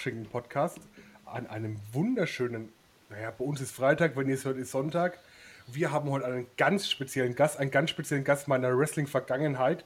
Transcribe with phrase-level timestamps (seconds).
[0.00, 0.78] Zum Kochschinken-Podcast
[1.26, 2.72] an einem wunderschönen,
[3.10, 5.18] naja, bei uns ist Freitag, wenn ihr es hört, ist Sonntag.
[5.66, 9.84] Wir haben heute einen ganz speziellen Gast, einen ganz speziellen Gast meiner Wrestling-Vergangenheit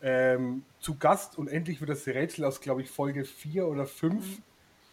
[0.00, 4.24] ähm, zu Gast und endlich wird das Rätsel aus, glaube ich, Folge 4 oder 5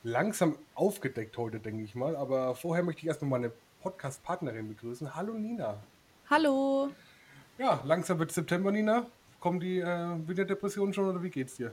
[0.03, 2.18] langsam aufgedeckt heute, denke ich mal.
[2.18, 5.15] Aber vorher möchte ich erstmal meine Podcast-Partnerin begrüßen.
[5.15, 5.81] Hallo Nina.
[6.29, 6.90] Hallo.
[7.57, 9.05] Ja, langsam wird September, Nina.
[9.40, 11.71] Kommen die äh, Winterdepressionen schon oder wie geht's dir?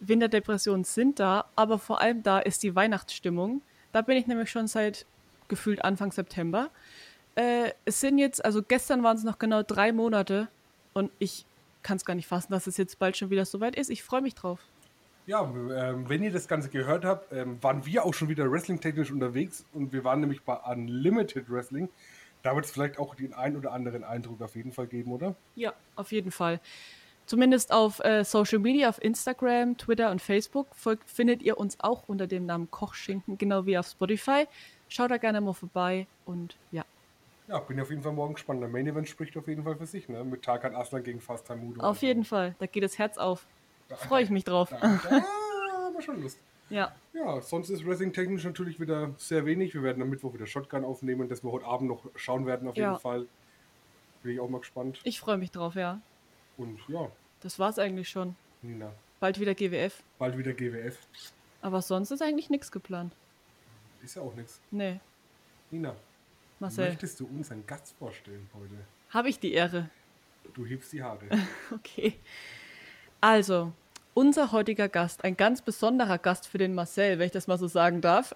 [0.00, 3.62] Winterdepressionen sind da, aber vor allem da ist die Weihnachtsstimmung.
[3.92, 5.06] Da bin ich nämlich schon seit
[5.48, 6.70] gefühlt Anfang September.
[7.34, 10.48] Äh, es sind jetzt, also gestern waren es noch genau drei Monate
[10.92, 11.46] und ich
[11.82, 13.90] kann es gar nicht fassen, dass es jetzt bald schon wieder soweit ist.
[13.90, 14.60] Ich freue mich drauf.
[15.26, 19.10] Ja, ähm, wenn ihr das Ganze gehört habt, ähm, waren wir auch schon wieder wrestling-technisch
[19.10, 21.88] unterwegs und wir waren nämlich bei Unlimited Wrestling.
[22.42, 25.34] Da wird es vielleicht auch den einen oder anderen Eindruck auf jeden Fall geben, oder?
[25.54, 26.60] Ja, auf jeden Fall.
[27.28, 32.04] Zumindest auf äh, Social Media, auf Instagram, Twitter und Facebook folgt, findet ihr uns auch
[32.08, 34.46] unter dem Namen Kochschinken, genau wie auf Spotify.
[34.88, 36.86] Schaut da gerne mal vorbei und ja.
[37.46, 38.62] Ja, bin auf jeden Fall morgen gespannt.
[38.62, 40.24] Der Main Event spricht auf jeden Fall für sich, ne?
[40.24, 41.82] Mit Tarkan Aslan gegen Fast Mudo.
[41.82, 43.46] Auf jeden Fall, da geht das Herz auf.
[43.90, 44.70] Da freue ich mich drauf.
[44.70, 45.22] Da, da
[45.88, 46.38] aber schon Lust.
[46.70, 46.94] Ja.
[47.12, 49.74] Ja, sonst ist Wrestling technisch natürlich wieder sehr wenig.
[49.74, 52.76] Wir werden am Mittwoch wieder Shotgun aufnehmen, dass wir heute Abend noch schauen werden, auf
[52.76, 52.92] ja.
[52.92, 53.26] jeden Fall.
[54.22, 55.00] Bin ich auch mal gespannt.
[55.04, 56.00] Ich freue mich drauf, ja.
[56.58, 57.10] Und ja.
[57.40, 58.36] Das war's eigentlich schon.
[58.62, 58.92] Nina.
[59.20, 60.02] Bald wieder GWF.
[60.18, 60.98] Bald wieder GWF.
[61.62, 63.14] Aber sonst ist eigentlich nichts geplant.
[64.02, 64.60] Ist ja auch nichts.
[64.70, 65.00] Nee.
[65.70, 65.94] Nina.
[66.58, 66.88] Marcel.
[66.88, 68.74] Möchtest du uns einen Gast vorstellen heute?
[69.10, 69.88] Habe ich die Ehre.
[70.54, 71.26] Du hebst die Haare.
[71.74, 72.14] okay.
[73.20, 73.72] Also,
[74.14, 77.68] unser heutiger Gast, ein ganz besonderer Gast für den Marcel, wenn ich das mal so
[77.68, 78.34] sagen darf.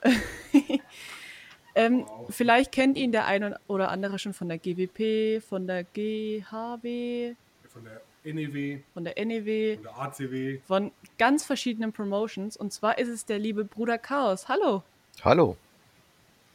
[1.75, 2.27] ähm, wow.
[2.31, 7.35] Vielleicht kennt ihn der eine oder andere schon von der GWP, von der GHW,
[7.69, 12.57] von der NEW, von der NEW, von der ACW, von ganz verschiedenen Promotions.
[12.57, 14.49] Und zwar ist es der liebe Bruder Chaos.
[14.49, 14.83] Hallo.
[15.23, 15.57] Hallo.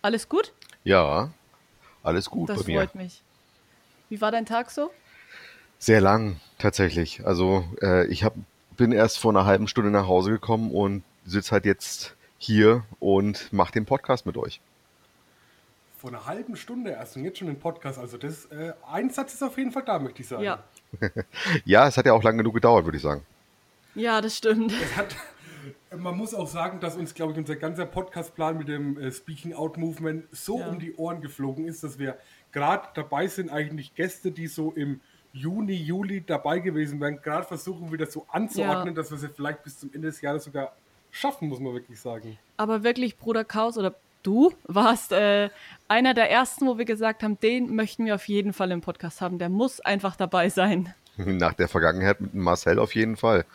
[0.01, 0.53] Alles gut?
[0.83, 1.31] Ja,
[2.03, 2.79] alles gut das bei mir.
[2.81, 3.21] Das freut mich.
[4.09, 4.91] Wie war dein Tag so?
[5.79, 7.25] Sehr lang, tatsächlich.
[7.25, 8.33] Also äh, ich hab,
[8.77, 13.51] bin erst vor einer halben Stunde nach Hause gekommen und sitze halt jetzt hier und
[13.51, 14.61] mache den Podcast mit euch.
[15.97, 17.99] Vor einer halben Stunde erst und jetzt schon den Podcast.
[17.99, 20.43] Also das äh, ein Satz ist auf jeden Fall da, möchte ich sagen.
[20.43, 20.63] Ja.
[21.65, 23.23] ja, es hat ja auch lange genug gedauert, würde ich sagen.
[23.95, 24.73] Ja, das stimmt.
[24.95, 25.15] Hat,
[25.95, 29.53] man muss auch sagen, dass uns, glaube ich, unser ganzer Podcastplan mit dem äh, Speaking
[29.53, 30.67] Out Movement so ja.
[30.67, 32.17] um die Ohren geflogen ist, dass wir
[32.51, 35.01] gerade dabei sind, eigentlich Gäste, die so im
[35.33, 39.01] Juni, Juli dabei gewesen wären, gerade versuchen wieder so anzuordnen, ja.
[39.01, 40.73] dass wir sie vielleicht bis zum Ende des Jahres sogar
[41.11, 42.37] schaffen, muss man wirklich sagen.
[42.57, 43.95] Aber wirklich, Bruder Chaos oder
[44.27, 45.49] du warst äh,
[45.87, 49.21] einer der ersten, wo wir gesagt haben, den möchten wir auf jeden Fall im Podcast
[49.21, 49.39] haben.
[49.39, 50.93] Der muss einfach dabei sein.
[51.15, 53.45] Nach der Vergangenheit mit Marcel auf jeden Fall.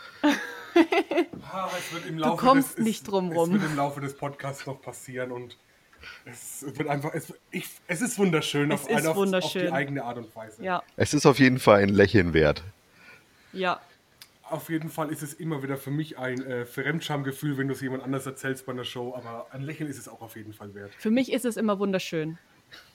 [1.53, 1.69] ah,
[2.11, 3.55] du kommst des, nicht drum rum.
[3.55, 5.59] Es wird im Laufe des Podcasts noch passieren und
[6.25, 9.63] es wird einfach, es, ich, es ist wunderschön, es auf, ist auf, wunderschön.
[9.63, 10.65] auf die eigene Art und Weise.
[10.65, 10.83] Ja.
[10.97, 12.65] Es ist auf jeden Fall ein Lächeln wert.
[13.53, 13.79] Ja,
[14.53, 17.81] auf jeden Fall ist es immer wieder für mich ein äh, Fremdschamgefühl, wenn du es
[17.81, 20.75] jemand anders erzählst bei einer Show, aber ein Lächeln ist es auch auf jeden Fall
[20.75, 20.93] wert.
[20.99, 22.39] Für mich ist es immer wunderschön.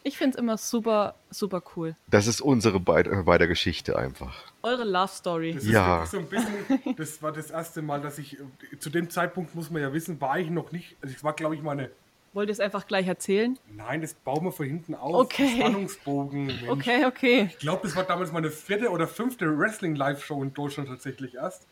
[0.04, 1.96] Ich finde es immer super, super cool.
[2.10, 4.52] Das ist unsere beider beide Geschichte einfach.
[4.64, 5.54] Eure Love Story.
[5.54, 6.06] Das ja.
[6.06, 8.38] So bisschen, das war das erste Mal, dass ich,
[8.80, 11.56] zu dem Zeitpunkt muss man ja wissen, war ich noch nicht, also es war glaube
[11.56, 11.92] ich meine
[12.38, 13.58] Wollt ihr es einfach gleich erzählen?
[13.76, 15.26] Nein, das bauen wir von hinten auf.
[15.26, 15.56] Okay.
[15.58, 16.46] Spannungsbogen.
[16.46, 16.70] Mensch.
[16.70, 17.50] Okay, okay.
[17.50, 21.66] Ich glaube, das war damals meine vierte oder fünfte Wrestling-Live-Show in Deutschland tatsächlich erst.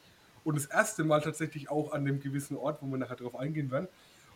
[0.44, 3.70] Und das erste Mal tatsächlich auch an dem gewissen Ort, wo wir nachher drauf eingehen
[3.70, 3.88] werden.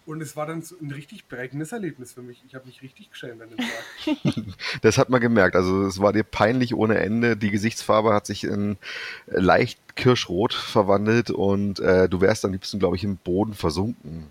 [0.06, 2.44] Und es war dann so ein richtig prägendes Erlebnis für mich.
[2.48, 4.46] Ich habe mich richtig geschämt an dem Tag.
[4.84, 5.56] das hat man gemerkt.
[5.56, 7.38] Also es war dir peinlich ohne Ende.
[7.38, 8.78] Die Gesichtsfarbe hat sich in
[9.26, 14.28] leicht kirschrot verwandelt und äh, du wärst am liebsten, glaube ich, im Boden versunken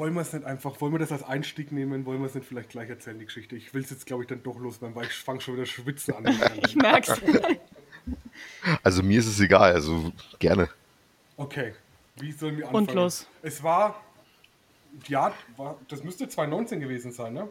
[0.00, 2.46] wollen wir es nicht einfach, wollen wir das als Einstieg nehmen, wollen wir es nicht
[2.46, 3.54] vielleicht gleich erzählen, die Geschichte?
[3.54, 6.14] Ich will es jetzt, glaube ich, dann doch loswerden, weil ich fange schon wieder schwitzen
[6.14, 6.24] an.
[6.66, 7.20] ich merk's.
[8.82, 10.70] Also mir ist es egal, also gerne.
[11.36, 11.74] Okay,
[12.16, 12.88] wie sollen wir anfangen?
[12.88, 13.26] Und los.
[13.42, 14.02] Es war,
[15.06, 17.48] ja, war, das müsste 2019 gewesen sein, ne?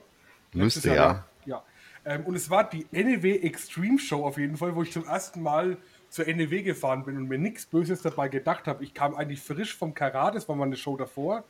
[0.54, 1.24] Müsste, Jahr, ne?
[1.46, 1.64] ja.
[2.04, 2.14] ja.
[2.16, 5.44] Ähm, und es war die NEW Extreme Show auf jeden Fall, wo ich zum ersten
[5.44, 5.78] Mal
[6.10, 8.84] zur NEW gefahren bin und mir nichts Böses dabei gedacht habe.
[8.84, 11.44] Ich kam eigentlich frisch vom Karat, das war meine Show davor.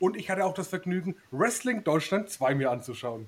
[0.00, 3.26] Und ich hatte auch das Vergnügen, Wrestling Deutschland 2 mir anzuschauen.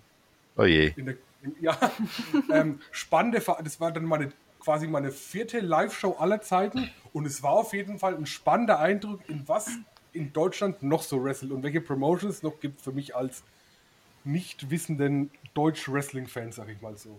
[0.56, 0.90] Oh je.
[0.90, 1.17] Der,
[1.61, 1.76] ja,
[2.52, 7.52] ähm, spannende, das war dann meine quasi meine vierte Live-Show aller Zeiten und es war
[7.52, 9.70] auf jeden Fall ein spannender Eindruck, in was
[10.12, 13.43] in Deutschland noch so wrestelt und welche Promotions es noch gibt für mich als
[14.22, 17.19] nicht wissenden Deutsch-Wrestling-Fan, sag ich mal so.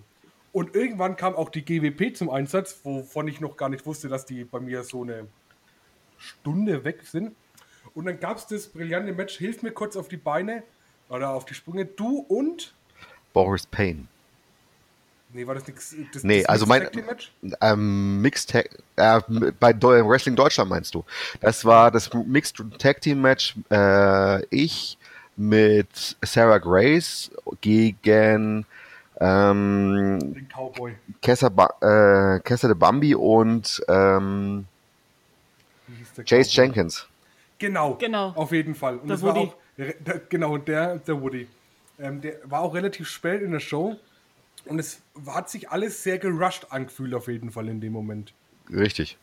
[0.53, 4.25] Und irgendwann kam auch die GWP zum Einsatz, wovon ich noch gar nicht wusste, dass
[4.25, 5.27] die bei mir so eine
[6.17, 7.35] Stunde weg sind.
[7.93, 10.63] Und dann gab es das brillante Match, hilf mir kurz auf die Beine
[11.09, 12.73] oder auf die Sprünge, du und
[13.33, 14.07] Boris Payne.
[15.33, 15.95] Nee, war das nichts?
[16.13, 17.55] Das, Nee, das also Mixed mein-?
[17.61, 19.21] Ähm, Mixed Tag, äh,
[19.59, 21.05] bei Wrestling Deutschland meinst du?
[21.39, 23.55] Das war das Mixed Tag Team Match.
[23.69, 24.97] Äh, ich
[25.37, 28.65] mit Sarah Grace gegen
[29.19, 30.95] ähm, Den Cowboy.
[31.21, 34.65] Kessa, ba äh, Kessa de Bambi und ähm,
[36.25, 36.65] Chase Cowboy?
[36.65, 37.07] Jenkins.
[37.61, 38.33] Genau, Genau.
[38.35, 38.95] auf jeden Fall.
[38.97, 39.47] Und Der das war Woody.
[39.47, 41.47] auch, re- der, genau, der, der Woody.
[41.99, 43.95] Ähm, der war auch relativ spät in der Show
[44.65, 48.33] und es hat sich alles sehr gerusht angefühlt auf jeden Fall in dem Moment.
[48.71, 49.17] Richtig.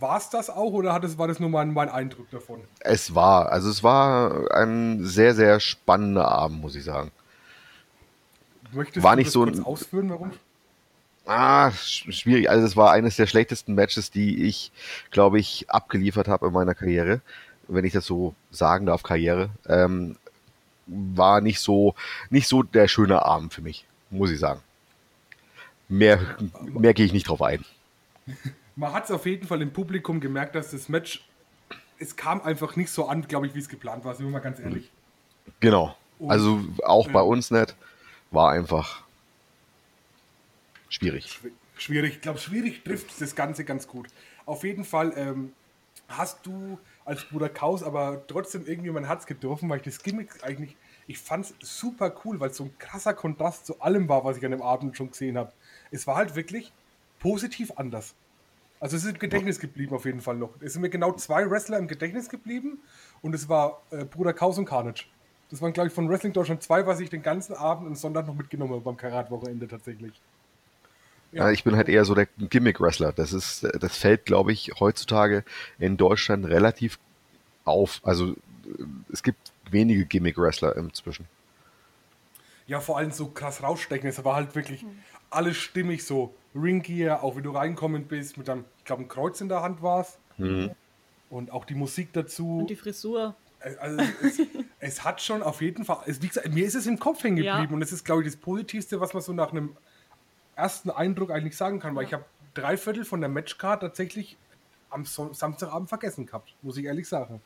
[0.00, 2.60] War es das auch oder hat es, war das nur mein, mein Eindruck davon?
[2.80, 7.12] Es war, also es war ein sehr, sehr spannender Abend, muss ich sagen.
[8.72, 10.32] Möchtest War du nicht das so kurz ein- ausführen, warum?
[11.26, 12.50] Ah, sch- schwierig.
[12.50, 14.72] Also es war eines der schlechtesten Matches, die ich,
[15.10, 17.20] glaube ich, abgeliefert habe in meiner Karriere.
[17.66, 19.50] Wenn ich das so sagen darf, Karriere.
[19.66, 20.16] Ähm,
[20.86, 21.94] war nicht so,
[22.28, 24.60] nicht so der schöne Abend für mich, muss ich sagen.
[25.88, 26.20] Mehr,
[26.62, 27.64] mehr gehe ich nicht drauf ein.
[28.76, 31.24] Man hat es auf jeden Fall im Publikum gemerkt, dass das Match,
[31.98, 34.40] es kam einfach nicht so an, glaube ich, wie es geplant war, sind wir mal
[34.40, 34.90] ganz ehrlich.
[35.60, 35.96] Genau.
[36.26, 37.76] Also auch bei ähm, uns nicht.
[38.32, 39.03] War einfach
[40.94, 41.26] schwierig.
[41.26, 44.06] Schw- Schwierig, ich glaube, schwierig trifft das Ganze ganz gut.
[44.46, 45.52] Auf jeden Fall ähm,
[46.08, 50.30] hast du als Bruder Kaus aber trotzdem irgendwie mein Herz getroffen, weil ich das Gimmick
[50.42, 50.76] eigentlich,
[51.08, 54.36] ich fand es super cool, weil es so ein krasser Kontrast zu allem war, was
[54.36, 55.52] ich an dem Abend schon gesehen habe.
[55.90, 56.72] Es war halt wirklich
[57.18, 58.14] positiv anders.
[58.78, 60.50] Also es ist im Gedächtnis geblieben auf jeden Fall noch.
[60.60, 62.78] Es sind mir genau zwei Wrestler im Gedächtnis geblieben
[63.20, 65.06] und es war äh, Bruder Kaus und Carnage.
[65.50, 68.26] Das waren, glaube ich, von Wrestling Deutschland zwei, was ich den ganzen Abend und Sonntag
[68.26, 70.20] noch mitgenommen habe beim Karat-Wochenende tatsächlich.
[71.34, 73.12] Ja, ich bin halt eher so der Gimmick-Wrestler.
[73.12, 75.44] Das ist, das fällt, glaube ich, heutzutage
[75.78, 76.98] in Deutschland relativ
[77.64, 78.00] auf.
[78.04, 78.36] Also äh,
[79.12, 81.26] es gibt wenige Gimmick-Wrestler inzwischen.
[82.66, 84.08] Ja, vor allem so krass rausstechen.
[84.08, 84.84] Es war halt wirklich
[85.30, 86.34] alles stimmig so.
[86.54, 89.82] Ringgear, auch wie du reinkommen bist, mit einem, ich glaube, ein Kreuz in der Hand
[89.82, 90.18] war es.
[91.30, 92.58] Und auch die Musik dazu.
[92.58, 93.34] Und die Frisur.
[93.58, 94.40] Äh, also es,
[94.78, 97.38] es hat schon auf jeden Fall, es, wie gesagt, mir ist es im Kopf hängen
[97.42, 97.56] Ja.
[97.56, 99.76] geblieben und das ist, glaube ich, das Positivste, was man so nach einem
[100.56, 102.24] ersten Eindruck eigentlich sagen kann, weil ich habe
[102.54, 104.36] drei Viertel von der Matchcard tatsächlich
[104.90, 107.40] am Samstagabend vergessen gehabt, muss ich ehrlich sagen.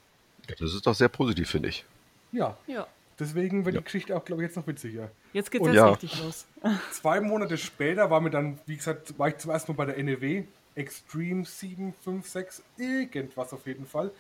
[0.47, 1.85] Das ist doch sehr positiv, finde ich.
[2.33, 2.87] Ja, Ja.
[3.19, 5.11] deswegen wird die Geschichte auch, glaube ich, jetzt noch witziger.
[5.33, 5.89] Jetzt geht's Und erst ja.
[5.91, 6.47] richtig los.
[6.93, 10.03] Zwei Monate später war mir dann, wie gesagt, war ich zum ersten Mal bei der
[10.03, 10.45] NEW,
[10.75, 14.11] Extreme 7, 5, 6, irgendwas auf jeden Fall.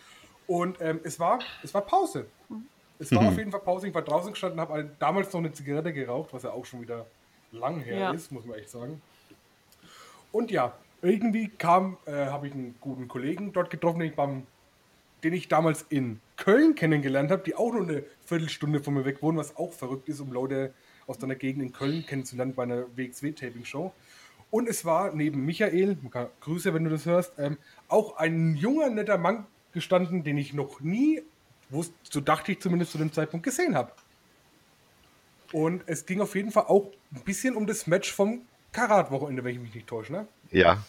[0.46, 2.26] Und ähm, es, war, es war Pause.
[2.98, 3.88] Es war auf jeden Fall Pause.
[3.88, 7.06] Ich war draußen gestanden, habe damals noch eine Zigarette geraucht, was ja auch schon wieder
[7.52, 8.10] lang her Ja.
[8.12, 9.00] ist, muss man echt sagen.
[10.32, 14.46] Und ja, irgendwie kam, äh, habe ich einen guten Kollegen dort getroffen, den ich, beim,
[15.24, 19.22] den ich damals in Köln kennengelernt habe, die auch nur eine Viertelstunde von mir weg
[19.22, 20.72] wohnen, was auch verrückt ist, um Leute
[21.06, 23.92] aus deiner Gegend in Köln kennenzulernen bei einer WXW-Taping-Show.
[24.50, 25.96] Und es war neben Michael,
[26.40, 27.58] Grüße, wenn du das hörst, ähm,
[27.88, 31.22] auch ein junger, netter Mann gestanden, den ich noch nie,
[31.70, 33.92] wusste, so dachte ich zumindest zu dem Zeitpunkt, gesehen habe.
[35.52, 39.54] Und es ging auf jeden Fall auch ein bisschen um das Match vom Karat-Wochenende, wenn
[39.54, 40.28] ich mich nicht täusche, ne?
[40.50, 40.82] Ja,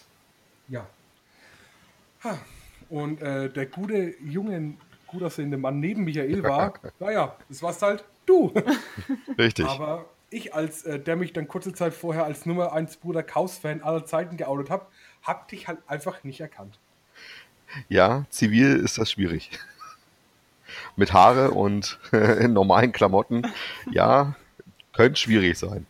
[0.68, 0.86] Ja.
[2.24, 2.38] Ha.
[2.89, 4.74] Und äh, der gute, junge,
[5.08, 8.54] gut aussehende Mann neben Michael war, naja, das warst halt du.
[9.38, 9.66] richtig.
[9.66, 13.82] Aber ich, als äh, der mich dann kurze Zeit vorher als Nummer 1 Bruder Kaus-Fan
[13.82, 14.86] aller Zeiten geoutet habe,
[15.24, 16.78] hab dich halt einfach nicht erkannt.
[17.88, 19.51] Ja, zivil ist das schwierig.
[20.96, 23.48] Mit Haare und in normalen Klamotten,
[23.92, 24.36] ja,
[24.93, 25.86] könnte schwierig sein.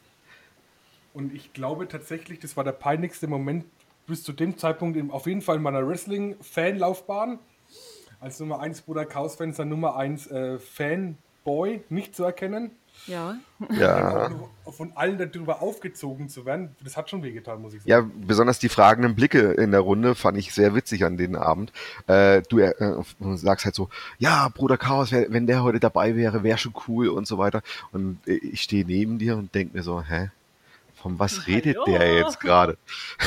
[1.14, 3.66] Und ich glaube tatsächlich, das war der peinlichste Moment
[4.08, 7.40] bis zu dem Zeitpunkt in, auf jeden Fall in meiner Wrestling-Fanlaufbahn.
[8.20, 12.72] Als Nummer 1 Bruder dann Nummer 1 äh, Fanboy nicht zu erkennen.
[13.08, 13.36] Ja.
[13.78, 14.30] Ja.
[14.72, 17.90] Von allen darüber aufgezogen zu werden, das hat schon wehgetan, muss ich sagen.
[17.90, 21.74] Ja, besonders die fragenden Blicke in der Runde fand ich sehr witzig an den Abend.
[22.08, 22.74] Äh, du äh,
[23.36, 23.90] sagst halt so,
[24.20, 27.62] ja, Bruder Chaos, wer- wenn der heute dabei wäre, wäre schon cool und so weiter.
[27.92, 30.30] Und äh, ich stehe neben dir und denke mir so, hä?
[31.02, 31.86] Von was redet Hallo?
[31.98, 32.78] der jetzt gerade?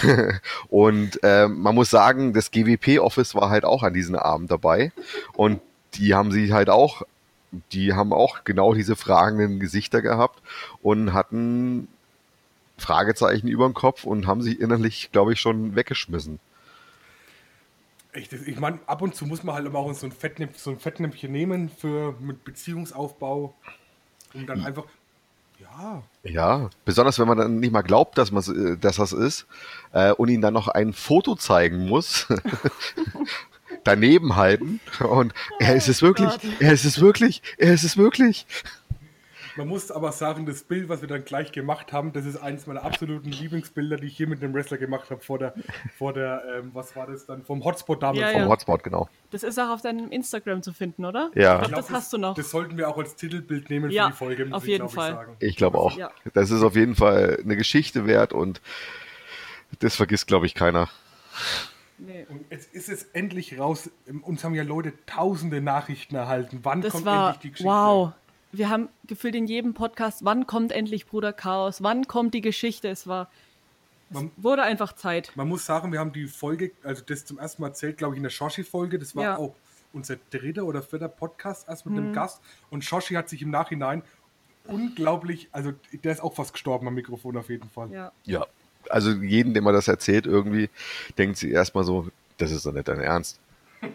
[0.69, 4.93] und ähm, man muss sagen, das GWP-Office war halt auch an diesem Abend dabei.
[5.35, 5.61] Und
[5.95, 7.03] die haben sich halt auch,
[7.73, 10.43] die haben auch genau diese fragenden Gesichter gehabt
[10.81, 11.89] und hatten
[12.79, 16.41] Fragezeichen über den Kopf und haben sich innerlich, glaube ich, schon weggeschmissen.
[18.13, 20.71] Echt, ich meine, ab und zu muss man halt immer auch so ein, Fettnäpf, so
[20.71, 23.55] ein Fettnäpfchen nehmen für mit Beziehungsaufbau,
[24.35, 24.85] um dann einfach,
[25.59, 29.47] ja, Ja, besonders wenn man dann nicht mal glaubt, dass, man, dass das ist
[29.93, 32.27] äh, und ihnen dann noch ein Foto zeigen muss.
[33.85, 36.41] daneben halten und er ist es wirklich, Gott.
[36.61, 38.47] er ist es wirklich, er ist es wirklich.
[39.57, 42.67] Man muss aber sagen, das Bild, was wir dann gleich gemacht haben, das ist eines
[42.67, 45.55] meiner absoluten Lieblingsbilder, die ich hier mit einem Wrestler gemacht habe, vor der,
[45.99, 48.21] vor der, ähm, was war das dann, vom Hotspot damals.
[48.21, 48.49] Ja, Vom ja.
[48.49, 49.09] Hotspot, genau.
[49.31, 51.31] Das ist auch auf deinem Instagram zu finden, oder?
[51.35, 51.57] Ja.
[51.57, 52.35] Ich Ich glaub, glaub, das hast du noch.
[52.35, 54.87] Das sollten wir auch als Titelbild nehmen Ja, für die Folge, muss auf ich, jeden
[54.87, 55.13] glaub ich, Fall.
[55.13, 55.37] sagen.
[55.41, 55.97] Ich glaube auch.
[55.99, 56.11] Ja.
[56.33, 58.63] Das ist auf jeden Fall eine Geschichte wert und
[59.81, 60.89] das vergisst, glaube ich, keiner.
[62.07, 62.27] Nee.
[62.29, 63.91] Und jetzt ist es endlich raus.
[64.23, 66.61] Uns haben ja Leute tausende Nachrichten erhalten.
[66.63, 67.71] Wann Das kommt war endlich die Geschichte?
[67.71, 68.13] wow.
[68.55, 71.83] Wir haben gefühlt in jedem Podcast, wann kommt endlich Bruder Chaos?
[71.83, 72.89] Wann kommt die Geschichte?
[72.89, 73.31] Es war,
[74.11, 75.33] es Man- wurde einfach Zeit.
[75.37, 78.19] Man muss sagen, wir haben die Folge, also das zum ersten Mal erzählt, glaube ich,
[78.19, 78.99] in der Shoshi-Folge.
[78.99, 79.37] Das war Ja.
[79.39, 79.55] auch
[79.95, 82.01] unser dritter oder vierter Podcast erst mit Mhm.
[82.05, 82.43] einem Gast.
[82.69, 84.03] Und Shoshi hat sich im Nachhinein
[84.67, 85.73] unglaublich, also
[86.05, 87.91] der ist auch fast gestorben am Mikrofon auf jeden Fall.
[87.91, 88.13] Ja.
[88.25, 88.47] Ja.
[88.91, 90.69] Also jeden, dem man das erzählt, irgendwie
[91.19, 92.09] denkt sie erstmal so,
[92.39, 93.39] das ist doch nicht dein Ernst.
[93.83, 93.93] Nein,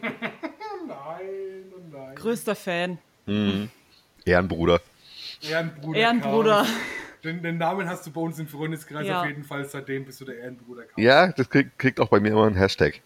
[1.75, 2.15] oh nein.
[2.15, 2.97] Größter Fan.
[4.25, 4.81] Ehrenbruder.
[5.41, 5.99] Ehrenbruder.
[5.99, 6.55] Ehrenbruder.
[6.63, 6.69] Chaos.
[7.23, 9.21] Den, den Namen hast du bei uns im Freundeskreis Ja.
[9.21, 9.65] auf jeden Fall.
[9.65, 10.83] Seitdem bist du der Ehrenbruder.
[10.83, 10.93] Chaos.
[10.97, 13.01] Ja, das kriegt, kriegt auch bei mir immer einen Hashtag.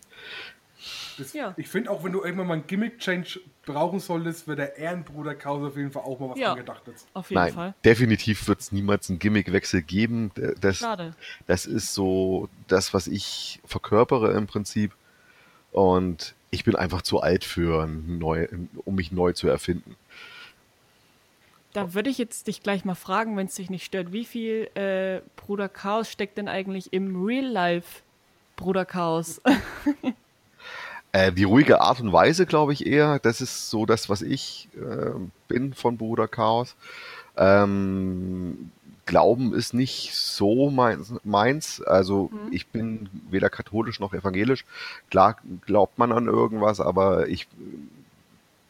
[1.18, 1.54] Das, Ja.
[1.58, 5.68] Ich finde auch, wenn du irgendwann mal einen Gimmick-Change brauchen solltest, wird der Ehrenbruder Chaos
[5.70, 6.52] auf jeden Fall auch mal was Ja.
[6.52, 7.08] angedacht jetzt.
[7.14, 7.74] Auf jeden Nein, Fall.
[7.86, 10.32] definitiv wird es niemals einen Gimmickwechsel geben.
[10.60, 11.16] Das, Schade.
[11.48, 14.94] das ist so das, was ich verkörpere im Prinzip.
[15.72, 18.48] Und ich bin einfach zu alt für ein neu,
[18.86, 19.96] um mich neu zu erfinden.
[21.74, 24.70] Da würde ich jetzt dich gleich mal fragen, wenn es dich nicht stört, wie viel
[24.76, 28.02] äh, Bruder Chaos steckt denn eigentlich im Real Life
[28.58, 29.42] Bruder Chaos?
[31.14, 34.70] Äh, die ruhige Art und Weise, glaube ich eher, das ist so das, was ich
[34.76, 35.12] äh,
[35.48, 36.76] bin von Bruder Chaos.
[37.38, 38.72] Ähm,
[39.06, 41.14] Glauben ist nicht so meins.
[41.24, 41.82] meins.
[41.82, 44.64] Also ich bin weder katholisch noch evangelisch.
[45.10, 47.48] Klar glaubt man an irgendwas, aber ich,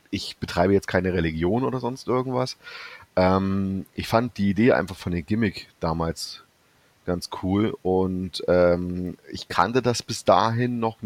[0.10, 2.58] ich betreibe jetzt keine Religion oder sonst irgendwas.
[3.16, 6.44] Ähm, ich fand die Idee einfach von dem Gimmick damals
[7.06, 7.76] ganz cool.
[7.82, 10.98] Und ähm, ich kannte das bis dahin noch,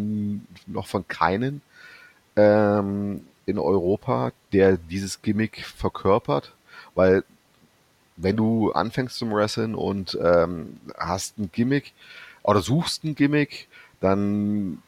[0.67, 1.61] noch von keinen
[2.35, 6.53] ähm, in Europa, der dieses Gimmick verkörpert,
[6.95, 7.23] weil
[8.17, 11.93] wenn du anfängst zum Wrestlen und ähm, hast ein Gimmick
[12.43, 13.67] oder suchst ein Gimmick,
[13.99, 14.81] dann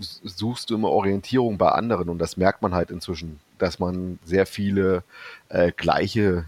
[0.00, 2.08] suchst du immer Orientierung bei anderen.
[2.08, 5.04] Und das merkt man halt inzwischen, dass man sehr viele
[5.48, 6.46] äh, gleiche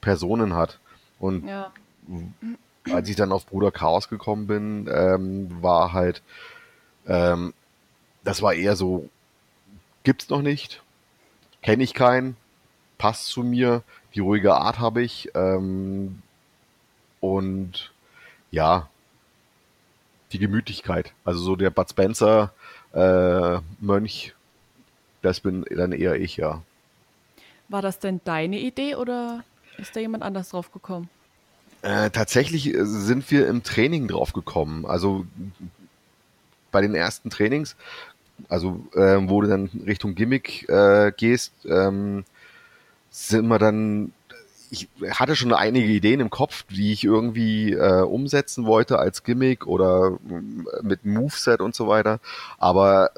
[0.00, 0.78] Personen hat.
[1.18, 1.72] Und ja.
[2.92, 6.22] Als ich dann auf Bruder Chaos gekommen bin, ähm, war halt,
[7.06, 7.54] ähm,
[8.24, 9.08] das war eher so,
[10.02, 10.82] gibt's noch nicht,
[11.62, 12.36] kenne ich keinen,
[12.98, 13.82] passt zu mir,
[14.14, 16.22] die ruhige Art habe ich ähm,
[17.20, 17.92] und
[18.50, 18.88] ja,
[20.32, 22.52] die Gemütlichkeit, also so der Bud Spencer
[22.92, 24.34] äh, Mönch,
[25.22, 26.62] das bin dann eher ich, ja.
[27.68, 29.44] War das denn deine Idee oder
[29.76, 31.10] ist da jemand anders drauf gekommen?
[31.86, 34.84] Äh, tatsächlich äh, sind wir im Training drauf gekommen.
[34.86, 35.24] Also
[36.72, 37.76] bei den ersten Trainings,
[38.48, 42.24] also äh, wo du dann Richtung Gimmick äh, gehst, ähm,
[43.10, 44.12] sind wir dann.
[44.72, 49.68] Ich hatte schon einige Ideen im Kopf, die ich irgendwie äh, umsetzen wollte als Gimmick
[49.68, 52.18] oder mm, mit Moveset und so weiter,
[52.58, 53.12] aber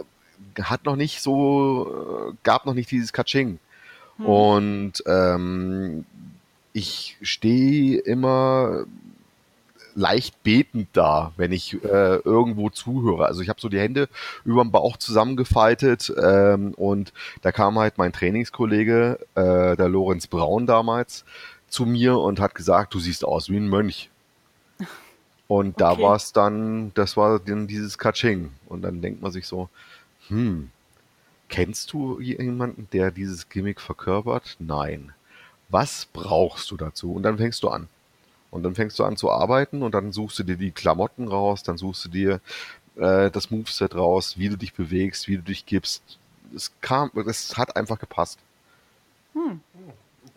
[0.61, 3.61] hat noch nicht so, äh, gab noch nicht dieses Kaching.
[4.19, 6.05] Und ähm,
[6.79, 8.85] ich stehe immer
[9.95, 13.27] leicht betend da, wenn ich äh, irgendwo zuhöre.
[13.27, 14.09] Also ich habe so die Hände
[14.45, 20.67] über dem Bauch zusammengefaltet ähm, und da kam halt mein Trainingskollege, äh, der Lorenz Braun
[20.67, 21.25] damals,
[21.69, 24.09] zu mir und hat gesagt, du siehst aus wie ein Mönch.
[25.49, 26.03] Und da Okay.
[26.03, 28.53] war es dann, das war dann dieses Kaching.
[28.67, 29.69] Und dann denkt man sich so,
[30.29, 30.71] hm,
[31.49, 34.57] kennst du jemanden, der dieses Gimmick verkörpert?
[34.61, 35.13] Nein.
[35.69, 37.13] Was brauchst du dazu?
[37.13, 37.89] Und dann fängst du an.
[38.51, 41.63] Und dann fängst du an zu arbeiten und dann suchst du dir die Klamotten raus,
[41.63, 42.41] dann suchst du dir
[42.97, 46.03] äh, das Moveset raus, wie du dich bewegst, wie du dich gibst.
[46.55, 48.39] Es kam, es hat einfach gepasst.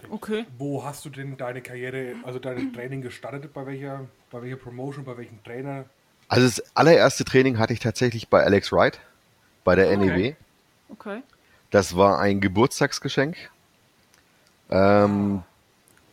[0.09, 0.45] Okay.
[0.57, 3.53] Wo hast du denn deine Karriere, also dein Training gestartet?
[3.53, 5.85] Bei welcher, bei welcher Promotion, bei welchem Trainer?
[6.27, 8.99] Also das allererste Training hatte ich tatsächlich bei Alex Wright,
[9.63, 10.33] bei der NEW.
[10.89, 11.21] Okay.
[11.69, 13.37] Das war ein Geburtstagsgeschenk.
[14.71, 15.43] Ähm,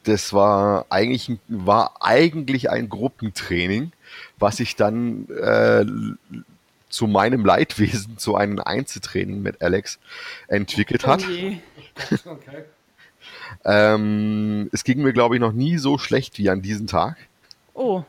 [0.04, 3.92] das war eigentlich, ein- war eigentlich ein Gruppentraining,
[4.38, 5.84] was sich dann äh,
[6.88, 9.98] zu meinem Leidwesen zu einem Einzeltraining mit Alex
[10.48, 11.24] entwickelt hat.
[11.26, 12.32] Oh.
[12.32, 12.64] Okay.
[13.64, 17.16] Ähm, es ging mir, glaube ich, noch nie so schlecht wie an diesem Tag,
[17.74, 18.04] Oh,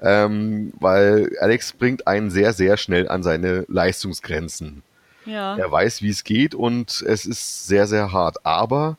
[0.00, 4.82] ähm, weil Alex bringt einen sehr, sehr schnell an seine Leistungsgrenzen.
[5.28, 5.56] Ja.
[5.56, 8.44] Er weiß, wie es geht und es ist sehr, sehr hart.
[8.46, 8.96] Aber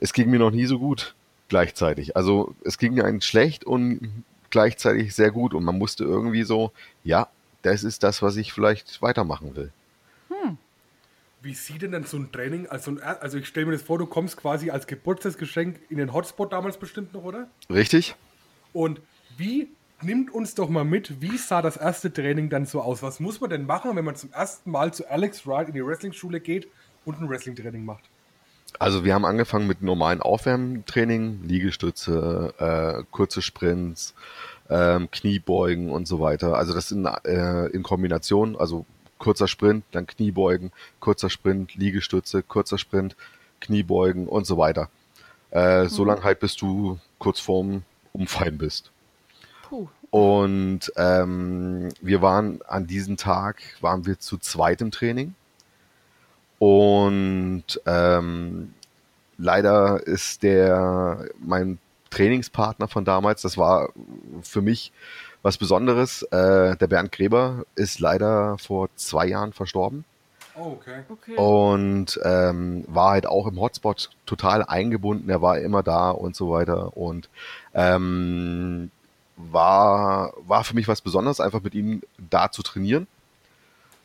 [0.00, 1.14] es ging mir noch nie so gut
[1.48, 2.16] gleichzeitig.
[2.16, 6.72] Also es ging einem schlecht und gleichzeitig sehr gut und man musste irgendwie so,
[7.04, 7.28] ja,
[7.62, 9.72] das ist das, was ich vielleicht weitermachen will.
[11.44, 13.98] Wie sieht denn dann so ein Training, also, ein- also ich stelle mir das vor,
[13.98, 17.48] du kommst quasi als Geburtstagsgeschenk in den Hotspot damals bestimmt noch, oder?
[17.68, 18.14] Richtig?
[18.72, 19.00] Und
[19.36, 19.68] wie,
[20.04, 23.02] nimmt uns doch mal mit, wie sah das erste Training dann so aus?
[23.02, 25.84] Was muss man denn machen, wenn man zum ersten Mal zu Alex Wright in die
[25.84, 26.68] Wrestling-Schule geht
[27.04, 28.04] und ein Wrestling-Training macht?
[28.78, 34.14] Also wir haben angefangen mit normalen Aufwärmtraining, Liegestütze, äh, kurze Sprints,
[34.70, 36.56] ähm, Kniebeugen und so weiter.
[36.56, 38.86] Also das in, äh, in Kombination, also
[39.18, 43.14] kurzer Sprint, dann Kniebeugen, kurzer Sprint, Liegestütze, kurzer Sprint,
[43.60, 44.88] Kniebeugen und so weiter.
[45.50, 47.82] Äh, So lange halt, bis du kurz vorm
[48.12, 48.90] Umfallen bist.
[49.72, 49.88] Puh.
[50.10, 55.34] Und ähm, wir waren an diesem Tag, waren wir zu zweit im Training.
[56.58, 58.74] Und ähm,
[59.38, 61.78] leider ist der, mein
[62.10, 63.88] Trainingspartner von damals, das war
[64.42, 64.92] für mich
[65.40, 66.22] was Besonderes.
[66.24, 70.04] Äh, der Bernd Gräber ist leider vor zwei Jahren verstorben
[70.54, 71.00] Oh, okay.
[71.08, 71.34] Okay.
[71.36, 75.30] und ähm, war halt auch im Hotspot total eingebunden.
[75.30, 77.30] Er war immer da und so weiter und
[77.72, 78.90] ähm,
[79.50, 83.06] war war für mich was Besonderes, einfach mit ihm da zu trainieren.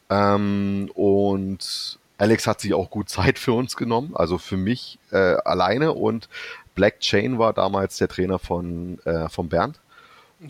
[0.09, 5.35] Ähm, und Alex hat sich auch gut Zeit für uns genommen, also für mich äh,
[5.45, 6.29] alleine und
[6.75, 9.79] Black Chain war damals der Trainer von äh, von Bernd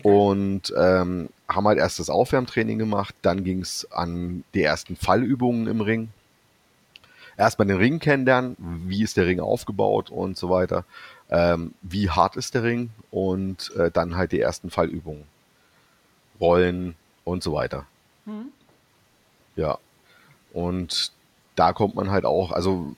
[0.02, 5.66] und ähm, haben halt erst das Aufwärmtraining gemacht, dann ging es an die ersten Fallübungen
[5.66, 6.10] im Ring.
[7.36, 10.84] Erstmal den Ring kennenlernen, wie ist der Ring aufgebaut und so weiter,
[11.30, 15.24] ähm, wie hart ist der Ring und äh, dann halt die ersten Fallübungen.
[16.40, 17.86] Rollen und so weiter.
[18.24, 18.52] Hm?
[19.56, 19.78] Ja.
[20.52, 21.12] Und
[21.56, 22.94] da kommt man halt auch, also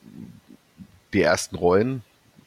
[1.13, 2.03] die ersten Rollen,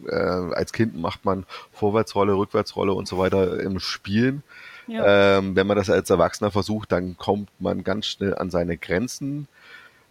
[0.08, 4.44] äh, als Kind macht man Vorwärtsrolle, Rückwärtsrolle und so weiter im Spielen.
[4.88, 5.38] Ja.
[5.38, 9.48] Ähm, wenn man das als Erwachsener versucht, dann kommt man ganz schnell an seine Grenzen,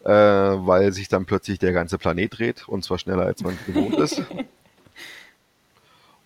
[0.04, 3.96] äh, weil sich dann plötzlich der ganze Planet dreht und zwar schneller als man gewohnt
[3.96, 4.22] ist.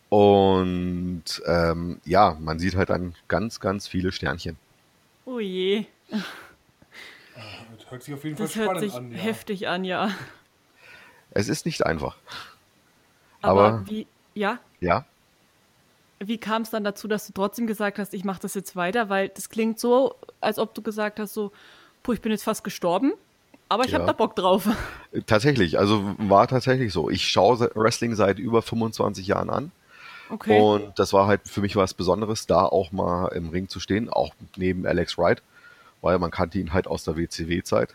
[0.09, 4.57] Und ähm, ja, man sieht halt dann ganz, ganz viele Sternchen.
[5.25, 5.87] oh je.
[6.11, 9.11] Das hört sich auf jeden Fall Das hört spannend sich an.
[9.13, 9.19] Ja.
[9.19, 10.11] heftig an, ja.
[11.33, 12.17] Es ist nicht einfach.
[13.43, 15.05] Aber, Aber- wie, ja, Ja,
[16.19, 19.09] wie kam es dann dazu, dass du trotzdem gesagt hast, ich mache das jetzt weiter?
[19.11, 21.53] Weil das klingt so, als ob du gesagt hast, so,
[22.03, 23.13] puh, ich bin jetzt fast gestorben,
[23.69, 23.99] aber ich Ja.
[23.99, 24.67] habe da Bock drauf.
[25.27, 25.79] tatsächlich.
[25.79, 27.11] Also war tatsächlich so.
[27.11, 29.73] Ich schaue Wrestling seit über 25 Jahren an.
[30.29, 30.61] Okay.
[30.61, 34.09] Und das war halt für mich was Besonderes, da auch mal im Ring zu stehen,
[34.09, 35.43] auch neben Alex Wright,
[36.01, 37.95] weil man kannte ihn halt aus der WCW-Zeit.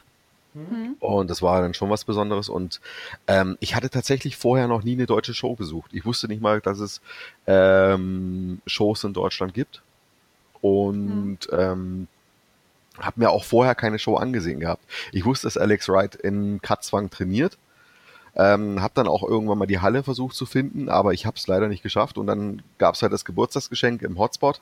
[0.99, 2.49] Und das war dann schon was Besonderes.
[2.49, 2.81] Und
[3.27, 5.91] ähm, ich hatte tatsächlich vorher noch nie eine deutsche Show besucht.
[5.93, 7.01] Ich wusste nicht mal, dass es
[7.47, 9.81] ähm, Shows in Deutschland gibt.
[10.61, 12.07] Und ähm,
[12.99, 14.83] habe mir auch vorher keine Show angesehen gehabt.
[15.11, 17.57] Ich wusste, dass Alex Wright in Katzwang trainiert.
[18.35, 21.47] Ähm, habe dann auch irgendwann mal die Halle versucht zu finden, aber ich habe es
[21.47, 22.17] leider nicht geschafft.
[22.17, 24.61] Und dann gab es halt das Geburtstagsgeschenk im Hotspot,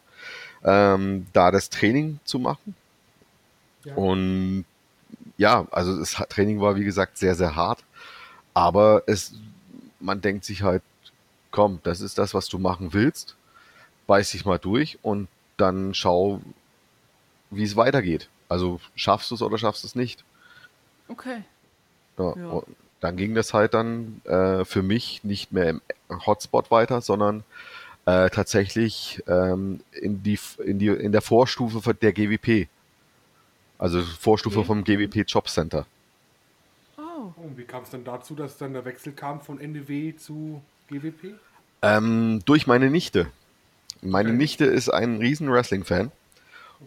[0.64, 2.76] ähm, da das Training zu machen.
[3.86, 3.96] Ja.
[3.96, 4.66] Und
[5.38, 7.84] ja, also das Training war wie gesagt sehr, sehr hart.
[8.54, 9.34] Aber es,
[10.00, 10.82] man denkt sich halt,
[11.52, 13.36] komm, das ist das, was du machen willst.
[14.08, 15.28] Beiß dich mal durch und
[15.58, 16.42] dann schau,
[17.52, 18.30] wie es weitergeht.
[18.48, 20.24] Also schaffst du es oder schaffst du es nicht.
[21.08, 21.44] okay.
[22.18, 22.62] Ja, Ja.
[23.00, 25.82] Dann ging das halt dann äh, für mich nicht mehr im
[26.26, 27.44] Hotspot weiter, sondern
[28.06, 32.68] äh, tatsächlich ähm, in, die, in, die, in der Vorstufe der GWP.
[33.78, 34.68] Also Vorstufe Okay.
[34.68, 35.86] vom GWP Job Center.
[36.98, 37.32] Oh.
[37.38, 41.36] Und wie kam es dann dazu, dass dann der Wechsel kam von NDW zu GWP?
[41.82, 43.28] Ähm, durch meine Nichte.
[44.02, 44.38] Meine Okay.
[44.38, 46.12] Nichte ist ein riesen Wrestling-Fan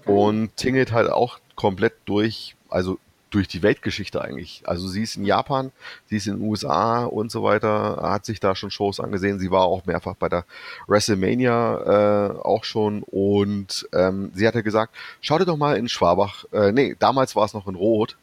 [0.05, 2.99] und tingelt halt auch komplett durch, also
[3.33, 4.63] durch die Weltgeschichte eigentlich.
[4.67, 5.73] Also sie ist in Japan,
[6.07, 9.39] sie ist in den USA und so weiter, hat sich da schon Shows angesehen.
[9.39, 10.45] Sie war auch mehrfach bei der
[10.87, 16.45] WrestleMania äh, auch schon und ähm, sie hatte gesagt, schau dir doch mal in Schwabach,
[16.53, 18.17] äh, nee, damals war es noch in Rot,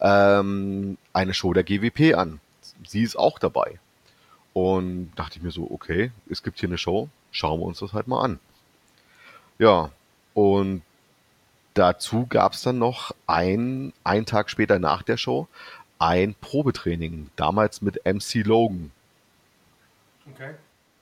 [0.00, 2.40] ähm, eine Show der GWP an.
[2.86, 3.78] Sie ist auch dabei.
[4.52, 7.92] Und dachte ich mir so, okay, es gibt hier eine Show, schauen wir uns das
[7.92, 8.40] halt mal an.
[9.58, 9.90] Ja,
[10.34, 10.82] und
[11.78, 15.48] dazu gab es dann noch ein, ein Tag später nach der Show,
[15.98, 18.90] ein Probetraining, damals mit MC Logan.
[20.32, 20.54] Okay.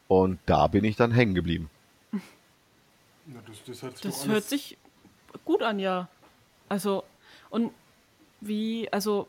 [0.08, 1.70] Und da bin ich dann hängen geblieben.
[2.12, 4.78] Na, das, das hört sich, Das hört sich
[5.44, 6.08] gut an, ja.
[6.68, 7.04] Also,
[7.50, 7.72] und
[8.40, 9.28] wie, also,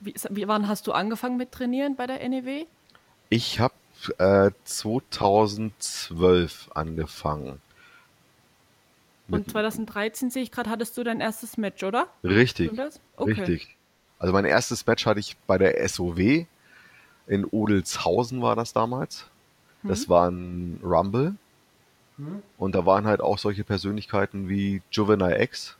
[0.00, 2.66] Wie, wie, wann hast du angefangen mit Trainieren bei der NEW?
[3.30, 3.74] Ich habe
[4.18, 7.60] äh, 2012 angefangen.
[9.30, 12.08] Und 2013 sehe ich gerade, hattest du dein erstes Match, oder?
[12.24, 12.70] Richtig.
[13.16, 13.32] Okay.
[13.32, 13.76] Richtig.
[14.18, 16.46] Also mein erstes Match hatte ich bei der SOW.
[17.26, 19.26] In Odelshausen war das damals.
[19.82, 20.10] Das mhm.
[20.10, 21.34] war ein Rumble.
[22.16, 22.42] Mhm.
[22.56, 25.76] Und da waren halt auch solche Persönlichkeiten wie Juvenile X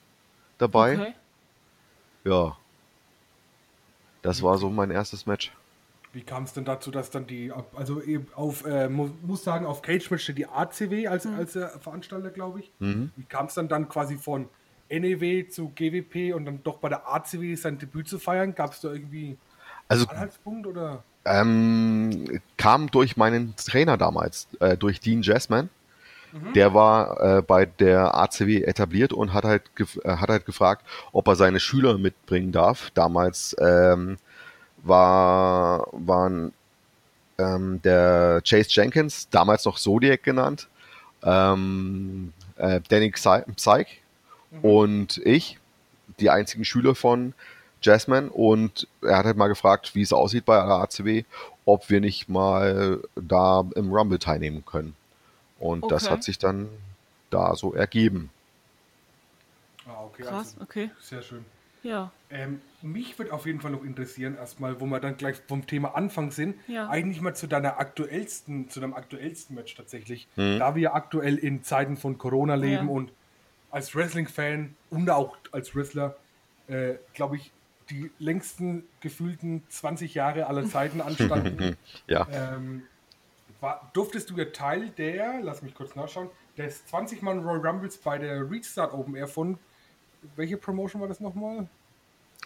[0.59, 0.99] dabei.
[0.99, 1.15] Okay.
[2.25, 2.57] Ja.
[4.23, 5.53] Das war so mein erstes Match.
[6.19, 8.03] Wie kam es denn dazu, dass dann die, also
[8.35, 11.37] auf, äh, muss sagen, auf Cage Match steht die ACW als, mhm.
[11.37, 12.73] als äh, Veranstalter, glaube ich.
[12.81, 13.13] Mhm.
[13.15, 14.49] Wie kam es dann dann quasi von
[14.91, 18.57] NEW zu GWP und dann doch bei der ACW sein Debüt zu feiern?
[18.57, 19.39] Gab es da irgendwie
[19.87, 21.05] also, einen Anhaltspunkt oder?
[21.25, 25.71] Ähm, kam durch meinen Trainer damals, äh, durch Dean Jasman.
[26.33, 26.53] Mhm.
[26.55, 29.63] Der war äh, bei der ACW etabliert und hat halt,
[30.03, 32.91] äh, hat halt gefragt, ob er seine Schüler mitbringen darf.
[32.95, 34.19] Damals ähm,
[34.89, 36.53] war, waren
[37.39, 40.69] ähm, der Chase Jenkins, damals noch Zodiac genannt,
[41.23, 44.01] ähm, äh, Danny Psych
[44.51, 44.61] mhm.
[44.63, 45.59] und ich,
[46.21, 47.35] die einzigen Schüler von
[47.83, 51.25] Jasmine und er hat halt mal gefragt, wie es aussieht bei der ACW,
[51.65, 54.97] ob wir nicht mal da im Rumble teilnehmen können.
[55.59, 55.95] Und okay.
[55.95, 56.69] das hat sich dann
[57.31, 58.31] da so ergeben.
[59.87, 60.23] Ah, okay.
[60.23, 60.91] Krass, also, okay.
[61.01, 61.45] Sehr schön.
[61.83, 62.11] Ja.
[62.31, 65.95] Ähm, mich würde auf jeden Fall noch interessieren, erstmal, wo wir dann gleich vom Thema
[65.95, 66.89] Anfang sind, ja.
[66.89, 70.29] eigentlich mal zu deiner aktuellsten, zu deinem aktuellsten Match tatsächlich.
[70.37, 70.59] Mhm.
[70.59, 72.93] Da wir aktuell in Zeiten von Corona leben ja.
[72.93, 73.13] und
[73.71, 76.17] als Wrestling-Fan und auch als Wrestler,
[76.69, 77.53] äh, glaube ich,
[77.91, 81.77] die längsten gefühlten 20 Jahre aller Zeiten anstanden.
[82.07, 82.27] ja.
[82.31, 82.83] Ähm,
[83.61, 88.19] war, durftest du ja Teil der, lass mich kurz nachschauen, des 20-Mann Royal Rumbles bei
[88.19, 89.59] der Restart Open Air von,
[90.37, 91.67] welche Promotion war das nochmal?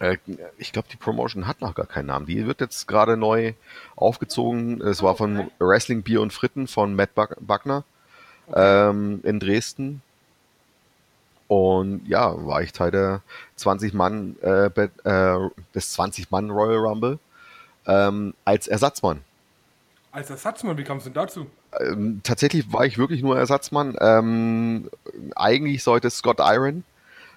[0.00, 0.18] Äh,
[0.58, 2.26] ich glaube, die Promotion hat noch gar keinen Namen.
[2.26, 3.54] Die wird jetzt gerade neu
[3.96, 4.80] aufgezogen.
[4.80, 7.84] Es war von Wrestling Bier und Fritten von Matt Buckner
[8.48, 8.90] okay.
[8.90, 10.02] ähm, in Dresden.
[11.48, 13.20] Und ja, war ich Teil der
[13.56, 17.18] 20 Mann, äh, äh, des 20 Mann Royal Rumble
[17.86, 19.20] ähm, als Ersatzmann.
[20.12, 21.46] Als Ersatzmann, wie kam es denn dazu?
[21.78, 23.96] Ähm, tatsächlich war ich wirklich nur Ersatzmann.
[24.00, 24.90] Ähm,
[25.36, 26.84] eigentlich sollte Scott Iron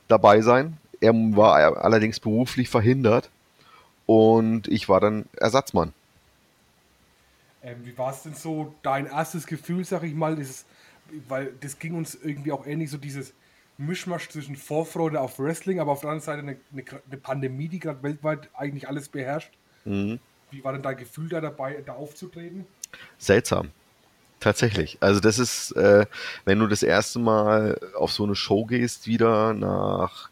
[0.07, 0.77] dabei sein.
[1.01, 3.29] Er war allerdings beruflich verhindert
[4.05, 5.93] und ich war dann Ersatzmann.
[7.63, 10.65] Ähm, wie war es denn so dein erstes Gefühl, sag ich mal, dieses,
[11.27, 13.33] weil das ging uns irgendwie auch ähnlich, so dieses
[13.77, 17.79] Mischmasch zwischen Vorfreude auf Wrestling, aber auf der anderen Seite eine, eine, eine Pandemie, die
[17.79, 19.51] gerade weltweit eigentlich alles beherrscht.
[19.83, 20.19] Mhm.
[20.51, 22.65] Wie war denn dein Gefühl da dabei, da aufzutreten?
[23.17, 23.71] Seltsam.
[24.45, 24.99] Tatsächlich.
[25.01, 26.05] Also das ist, äh,
[26.43, 30.29] wenn du das erste Mal auf so eine Show gehst, wieder nach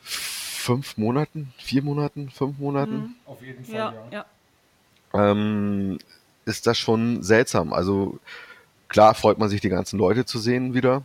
[0.00, 2.96] fünf Monaten, vier Monaten, fünf Monaten.
[2.96, 3.14] Mhm.
[3.26, 3.94] Auf jeden Fall, ja.
[4.10, 4.24] ja.
[5.12, 5.98] Ähm,
[6.46, 7.74] ist das schon seltsam.
[7.74, 8.18] Also
[8.88, 11.02] klar freut man sich, die ganzen Leute zu sehen wieder.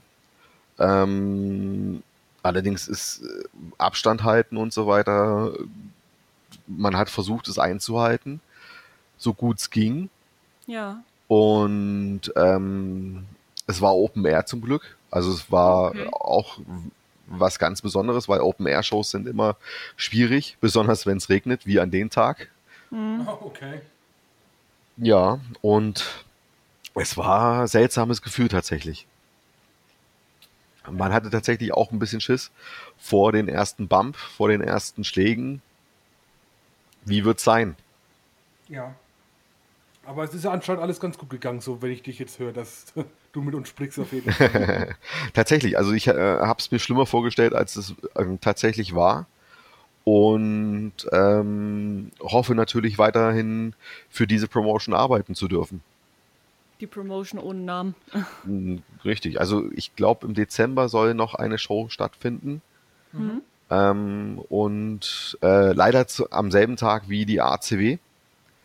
[0.79, 2.03] Ähm,
[2.41, 3.43] allerdings ist äh,
[3.77, 5.51] Abstand halten und so weiter.
[6.67, 8.39] Man hat versucht, es einzuhalten,
[9.17, 10.10] so gut es ging.
[10.67, 11.03] Ja.
[11.34, 13.26] Und ähm,
[13.65, 14.98] es war Open Air zum Glück.
[15.10, 16.08] Also es war okay.
[16.12, 16.60] auch
[17.26, 19.58] was ganz Besonderes, weil Open-Air-Shows sind immer
[19.96, 22.50] schwierig, besonders wenn es regnet, wie an dem Tag.
[22.91, 23.28] Mhm.
[23.28, 23.82] Oh, okay.
[24.98, 26.24] Ja, und
[26.93, 29.08] es war ein seltsames Gefühl tatsächlich.
[30.88, 32.52] Man hatte tatsächlich auch ein bisschen Schiss
[33.00, 35.63] vor den ersten Bump, vor den ersten Schlägen.
[37.06, 37.76] Wie wird es sein?
[38.69, 38.93] Ja.
[40.06, 42.52] Aber es ist ja anscheinend alles ganz gut gegangen, so wenn ich dich jetzt höre,
[42.52, 42.94] dass
[43.32, 44.96] du mit uns sprichst auf jeden Fall.
[45.34, 49.28] tatsächlich, also ich äh, habe es mir schlimmer vorgestellt, als es äh, tatsächlich war.
[50.06, 53.74] Und ähm, hoffe natürlich weiterhin
[54.10, 55.82] für diese Promotion arbeiten zu dürfen.
[56.82, 57.96] Die Promotion ohne Namen.
[58.44, 62.62] Hm, richtig, also ich glaube im Dezember soll noch eine Show stattfinden.
[63.13, 63.42] Mhm.
[63.70, 68.00] Ähm, und äh, leider zu, am selben Tag wie die ACW.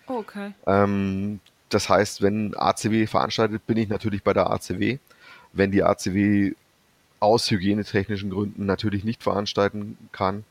[0.08, 0.52] Okay.
[0.66, 4.98] Ähm, das heißt, wenn ACW veranstaltet, bin ich natürlich bei der ACW.
[5.52, 6.54] Wenn die ACW
[7.20, 10.44] aus hygienetechnischen Gründen natürlich nicht veranstalten kann,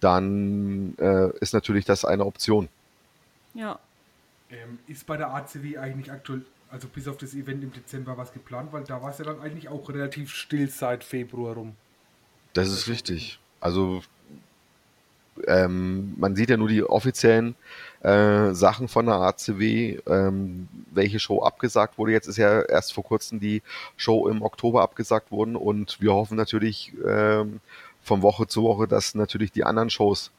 [0.00, 2.68] dann äh, ist natürlich das eine Option.
[3.54, 3.78] Ja.
[4.50, 8.32] Ähm, ist bei der ACW eigentlich aktuell, also bis auf das Event im Dezember was
[8.32, 8.72] geplant?
[8.72, 11.74] Weil da war es ja dann eigentlich auch relativ still seit Februar rum.
[12.52, 13.38] Das ist richtig.
[13.60, 14.02] Also
[15.46, 17.54] ähm, man sieht ja nur die offiziellen
[18.02, 22.12] äh, Sachen von der ACW, ähm, welche Show abgesagt wurde.
[22.12, 23.62] Jetzt ist ja erst vor kurzem die
[23.96, 27.60] Show im Oktober abgesagt worden und wir hoffen natürlich ähm,
[28.02, 30.30] von Woche zu Woche, dass natürlich die anderen Shows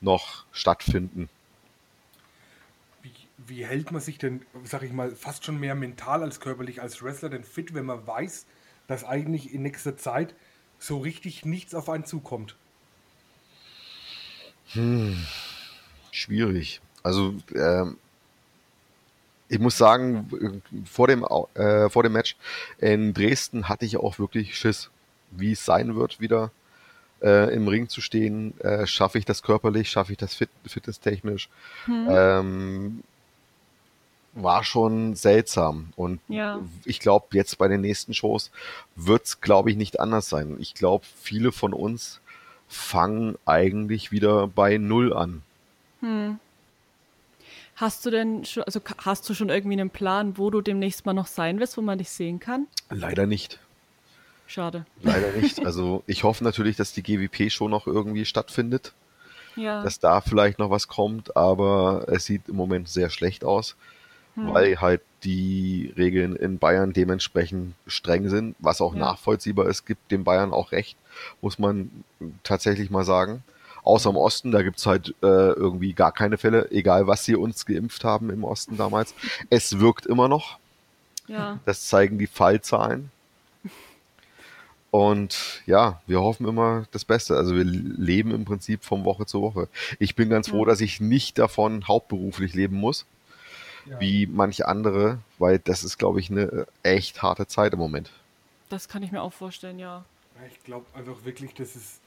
[0.00, 1.28] noch stattfinden.
[3.02, 3.12] Wie,
[3.46, 7.02] wie hält man sich denn, sag ich mal, fast schon mehr mental als körperlich als
[7.02, 8.46] Wrestler denn fit, wenn man weiß,
[8.86, 10.34] dass eigentlich in nächster Zeit
[10.78, 12.56] so richtig nichts auf einen zukommt?
[16.10, 16.80] Schwierig.
[17.02, 17.96] Also, ähm,
[19.48, 22.36] ich muss sagen, vor dem, äh, vor dem Match
[22.78, 24.88] in Dresden hatte ich auch wirklich Schiss,
[25.30, 26.50] wie es sein wird, wieder
[27.22, 28.58] äh, im Ring zu stehen.
[28.60, 31.48] Äh, schaffe ich das körperlich, schaffe ich das fit, fitnesstechnisch?
[31.86, 33.02] Ähm,
[34.34, 35.92] war schon seltsam.
[35.96, 36.60] Und Ja.
[36.84, 38.50] ich glaube, jetzt bei den nächsten Shows
[38.96, 40.56] wird es, glaube ich, nicht anders sein.
[40.60, 42.20] Ich glaube, viele von uns
[42.68, 45.42] fangen eigentlich wieder bei Null an.
[47.82, 51.14] Hast du denn schon, also hast du schon irgendwie einen Plan, wo du demnächst mal
[51.14, 52.68] noch sein wirst, wo man dich sehen kann?
[52.90, 53.58] Leider nicht.
[54.46, 54.86] Schade.
[55.02, 55.58] Leider nicht.
[55.66, 58.92] Also ich hoffe natürlich, dass die GWP schon noch irgendwie stattfindet,
[59.56, 59.82] Ja.
[59.82, 63.74] dass da vielleicht noch was kommt, aber es sieht im Moment sehr schlecht aus,
[64.36, 69.00] weil halt die Regeln in Bayern dementsprechend streng sind, was auch Ja.
[69.00, 70.96] nachvollziehbar ist, gibt den Bayern auch recht,
[71.40, 71.90] muss man
[72.44, 73.42] tatsächlich mal sagen.
[73.84, 77.66] Außer im Osten, da gibt's halt äh, irgendwie gar keine Fälle, egal was sie uns
[77.66, 79.14] geimpft haben im Osten damals.
[79.50, 80.58] Es wirkt immer noch.
[81.26, 81.58] ja.
[81.64, 83.10] Das zeigen die Fallzahlen.
[84.90, 87.36] Und ja, wir hoffen immer das Beste.
[87.36, 89.68] Also wir leben im Prinzip von Woche zu Woche.
[89.98, 93.06] Ich bin ganz froh, dass ich nicht davon hauptberuflich leben muss,
[93.86, 93.98] Ja.
[94.00, 98.10] wie manche andere, weil das ist, glaube ich, eine echt harte Zeit im Moment.
[98.68, 100.04] Das kann ich mir auch vorstellen, ja.
[100.36, 101.98] Ja, Ich glaube einfach wirklich, dass es.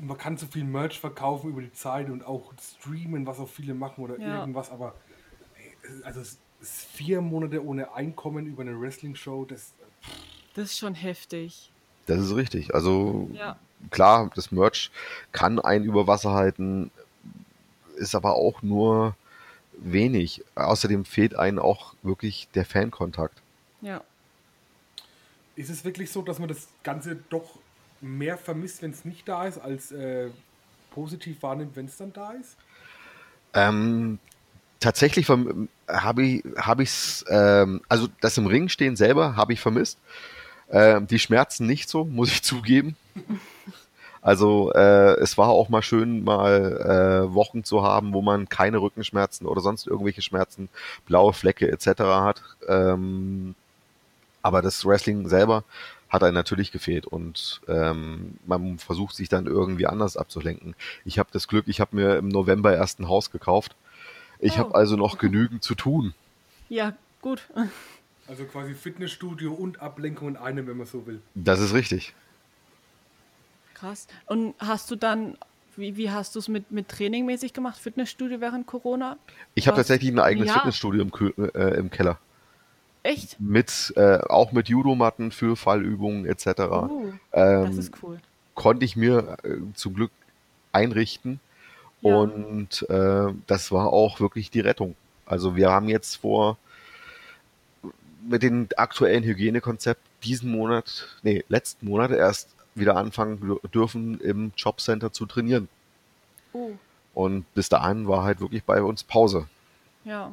[0.00, 3.74] Man kann so viel Merch verkaufen über die Zeit und auch streamen, was auch viele
[3.74, 4.40] machen oder Ja.
[4.40, 4.94] irgendwas, aber
[6.04, 9.72] also es ist vier Monate ohne Einkommen über eine Wrestling-Show, das
[10.54, 11.70] Das ist schon heftig.
[12.06, 12.74] Das ist richtig.
[12.74, 13.58] Also Ja.
[13.90, 14.90] klar, das Merch
[15.32, 16.90] kann einen über Wasser halten,
[17.96, 19.16] ist aber auch nur
[19.76, 20.44] wenig.
[20.54, 23.40] Außerdem fehlt einem auch wirklich der Fankontakt.
[23.80, 24.02] Ja.
[25.56, 27.58] ist es wirklich so, dass man das Ganze doch
[28.04, 30.28] mehr vermisst, wenn es nicht da ist, als äh,
[30.90, 32.56] positiv wahrnimmt, wenn es dann da ist?
[33.54, 34.18] Ähm,
[34.80, 35.28] tatsächlich
[35.88, 39.98] habe ich habe ich's, ähm, also das im Ring stehen selber habe ich vermisst.
[40.70, 42.96] Ähm, die Schmerzen nicht so, muss ich zugeben.
[44.22, 48.78] Also äh, es war auch mal schön, mal äh, Wochen zu haben, wo man keine
[48.78, 50.70] Rückenschmerzen oder sonst irgendwelche Schmerzen,
[51.06, 52.00] blaue Flecke etc.
[52.00, 52.42] hat.
[52.66, 53.54] Ähm,
[54.40, 55.64] aber das Wrestling selber
[56.14, 60.74] hat einen natürlich gefehlt und ähm, man versucht sich dann irgendwie anders abzulenken.
[61.04, 63.74] Ich habe das Glück, ich habe mir im November erst ein Haus gekauft.
[64.38, 64.58] Ich Oh.
[64.58, 66.14] habe also noch genügend zu tun.
[66.68, 67.42] Ja, gut.
[68.28, 71.20] Also quasi Fitnessstudio und Ablenkung in einem, wenn man so will.
[71.34, 72.14] Das ist richtig.
[73.74, 74.06] Krass.
[74.26, 75.36] Und hast du dann,
[75.76, 77.76] wie, wie hast du es mit, mit Training mäßig gemacht?
[77.78, 79.16] Fitnessstudio während Corona?
[79.54, 80.54] Ich habe tatsächlich ein eigenes Ja.
[80.54, 82.18] Fitnessstudio im, äh, im Keller.
[83.04, 83.38] Echt?
[83.38, 86.46] Mit, äh, auch mit Judomatten für Fallübungen etc.
[86.48, 88.18] Uh, ähm, das ist cool.
[88.54, 90.10] konnte ich mir äh, zum Glück
[90.72, 91.38] einrichten.
[92.00, 92.16] Ja.
[92.16, 94.96] Und äh, das war auch wirklich die Rettung.
[95.26, 96.58] Also wir haben jetzt vor,
[98.26, 104.52] mit dem aktuellen Hygienekonzept diesen Monat, nee, letzten Monat erst wieder anfangen dür- dürfen, im
[104.56, 105.68] Jobcenter zu trainieren.
[106.54, 106.72] Oh,
[107.12, 109.46] Und bis dahin war halt wirklich bei uns Pause.
[110.04, 110.32] ja.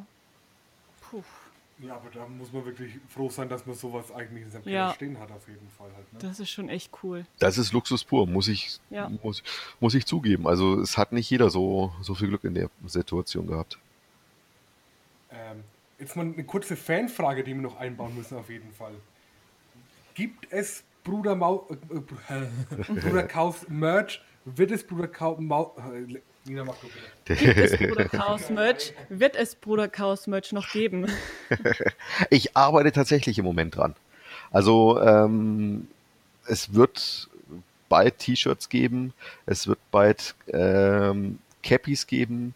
[1.82, 4.84] Ja, aber da muss man wirklich froh sein, dass man sowas eigentlich in seinem Ja.
[4.84, 6.12] Keller stehen hat, auf jeden Fall halt.
[6.12, 6.18] Ne?
[6.20, 7.26] Das ist schon echt cool.
[7.40, 9.08] Das ist Luxus pur, muss ich, Ja.
[9.22, 9.42] muss,
[9.80, 10.46] muss ich zugeben.
[10.46, 13.78] Also es hat nicht jeder so, so viel Glück in der Situation gehabt.
[15.32, 15.64] Ähm,
[15.98, 18.94] jetzt mal eine kurze Fanfrage, die wir noch einbauen müssen, auf jeden Fall.
[20.14, 24.22] Gibt es Bruder Mau äh, äh, Bruder Kaus Merch?
[24.44, 26.64] Wird es Bruder Kaus Mau äh, Nina.
[27.24, 28.92] Gibt es Bruder Chaos Merch?
[29.08, 31.06] Wird es Bruder Chaos Merch noch geben?
[32.30, 33.94] Ich arbeite tatsächlich im Moment dran.
[34.50, 35.88] Also ähm,
[36.46, 37.28] es wird
[37.88, 39.12] bald T-Shirts geben,
[39.46, 42.54] es wird bald ähm, Cappies geben.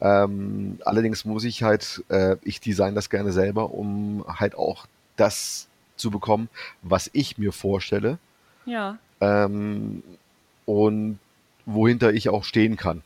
[0.00, 4.86] Ähm, allerdings muss ich halt, äh, ich design das gerne selber, um halt auch
[5.16, 6.48] das zu bekommen,
[6.82, 8.18] was ich mir vorstelle
[8.66, 8.98] Ja.
[9.20, 10.02] ähm,
[10.66, 11.18] und
[11.64, 13.02] wohinter ich auch stehen kann.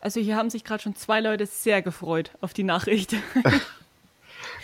[0.00, 3.14] Also hier haben sich gerade schon zwei Leute sehr gefreut auf die Nachricht.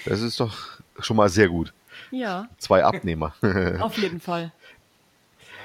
[0.05, 1.73] Das ist doch schon mal sehr gut.
[2.13, 3.35] ja, Zwei Abnehmer.
[3.81, 4.53] auf jeden Fall.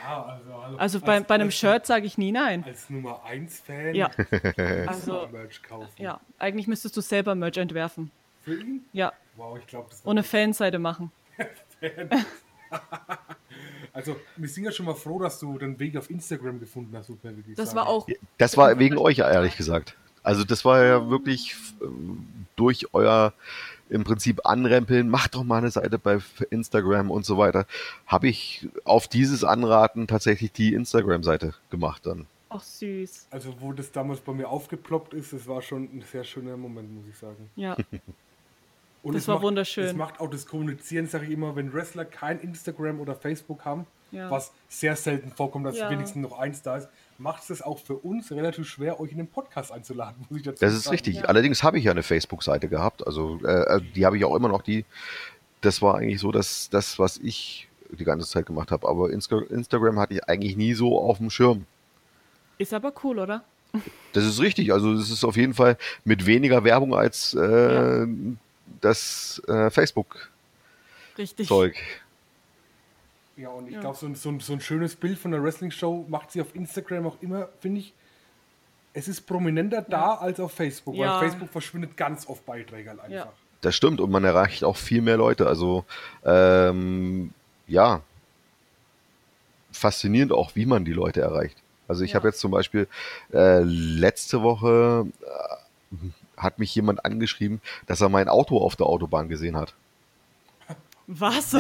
[0.03, 0.77] Ja, also, hallo.
[0.77, 2.63] Also bei, als, bei einem als, Shirt sage ich nie nein.
[2.65, 4.09] Als Nummer 1 Fan Ja,
[4.87, 5.91] also also Merch kaufen.
[5.97, 8.09] ja, eigentlich müsstest du selber Merch entwerfen.
[8.43, 8.83] Für ihn?
[8.93, 11.11] Ja, Wow, ich glaube, das und eine Fanseite machen.
[13.93, 17.07] Also, wir sind ja schon mal froh, dass du den Weg auf Instagram gefunden hast,
[17.07, 18.07] Super, Das war auch.
[18.37, 19.95] Das war wegen euch, ehrlich gesagt.
[20.23, 23.33] Also das war ja wirklich ähm, durch euer
[23.89, 27.65] im Prinzip anrempeln, macht doch mal eine Seite bei Instagram und so weiter,
[28.07, 32.25] habe ich auf dieses Anraten tatsächlich die Instagram-Seite gemacht dann.
[32.49, 33.27] Ach, süß.
[33.31, 36.93] Also, wo das damals bei mir aufgeploppt ist, das war schon ein sehr schöner Moment,
[36.93, 37.49] muss ich sagen.
[37.55, 37.75] Ja.
[39.03, 39.85] Und Das es war macht, wunderschön.
[39.85, 43.87] Es macht auch das Kommunizieren, sage ich immer, wenn Wrestler kein Instagram oder Facebook haben,
[44.11, 44.29] Ja.
[44.29, 45.89] was sehr selten vorkommt, dass Ja.
[45.89, 46.87] wenigstens noch eins da ist,
[47.17, 50.59] macht es auch für uns relativ schwer, euch in den Podcast einzuladen, muss ich dazu
[50.63, 50.91] Das ist sagen.
[50.93, 51.15] richtig.
[51.17, 51.23] Ja.
[51.25, 54.61] Allerdings habe ich ja eine Facebook-Seite gehabt, also äh, die habe ich auch immer noch.
[54.61, 54.85] Die,
[55.61, 58.87] das war eigentlich so, dass das, was ich die ganze Zeit gemacht habe.
[58.87, 61.65] Aber Insta Instagram hatte ich eigentlich nie so auf dem Schirm.
[62.57, 63.43] Ist aber cool, oder?
[64.13, 64.71] Das ist richtig.
[64.73, 68.07] Also es ist auf jeden Fall mit weniger Werbung als äh, Ja.
[68.81, 70.29] Das äh, Facebook-Zeug.
[71.17, 71.49] Richtig.
[73.37, 73.81] Ja, und ich Ja.
[73.81, 76.53] glaube, so, ein- so, ein- so ein schönes Bild von der Wrestling-Show macht sie auf
[76.55, 77.93] Instagram auch immer, finde ich,
[78.93, 81.13] es ist prominenter da als auf Facebook, Ja.
[81.19, 83.11] weil Facebook verschwindet ganz oft Beiträge halt einfach.
[83.13, 83.33] Ja.
[83.61, 85.47] Das stimmt und man erreicht auch viel mehr Leute.
[85.47, 85.85] Also
[86.25, 87.33] ähm,
[87.67, 88.01] ja,
[89.71, 91.57] faszinierend auch, wie man die Leute erreicht.
[91.87, 92.15] Also ich Ja.
[92.15, 92.87] habe jetzt zum Beispiel
[93.33, 95.95] äh, letzte Woche äh,
[96.41, 99.73] hat mich jemand angeschrieben, dass er mein Auto auf der Autobahn gesehen hat.
[101.07, 101.55] Was?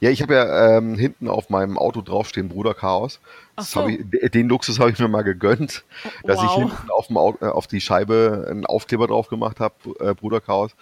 [0.00, 3.20] Ja, ich habe ja ähm, hinten auf meinem Auto draufstehen Bruder Chaos.
[3.58, 3.86] So.
[3.86, 5.84] ich, den Luxus habe ich mir mal gegönnt,
[6.24, 6.58] dass ich wow.
[6.58, 10.40] hinten auf, dem Au- äh, auf die Scheibe einen Aufkleber drauf gemacht habe, äh, Bruder
[10.40, 10.74] Chaos,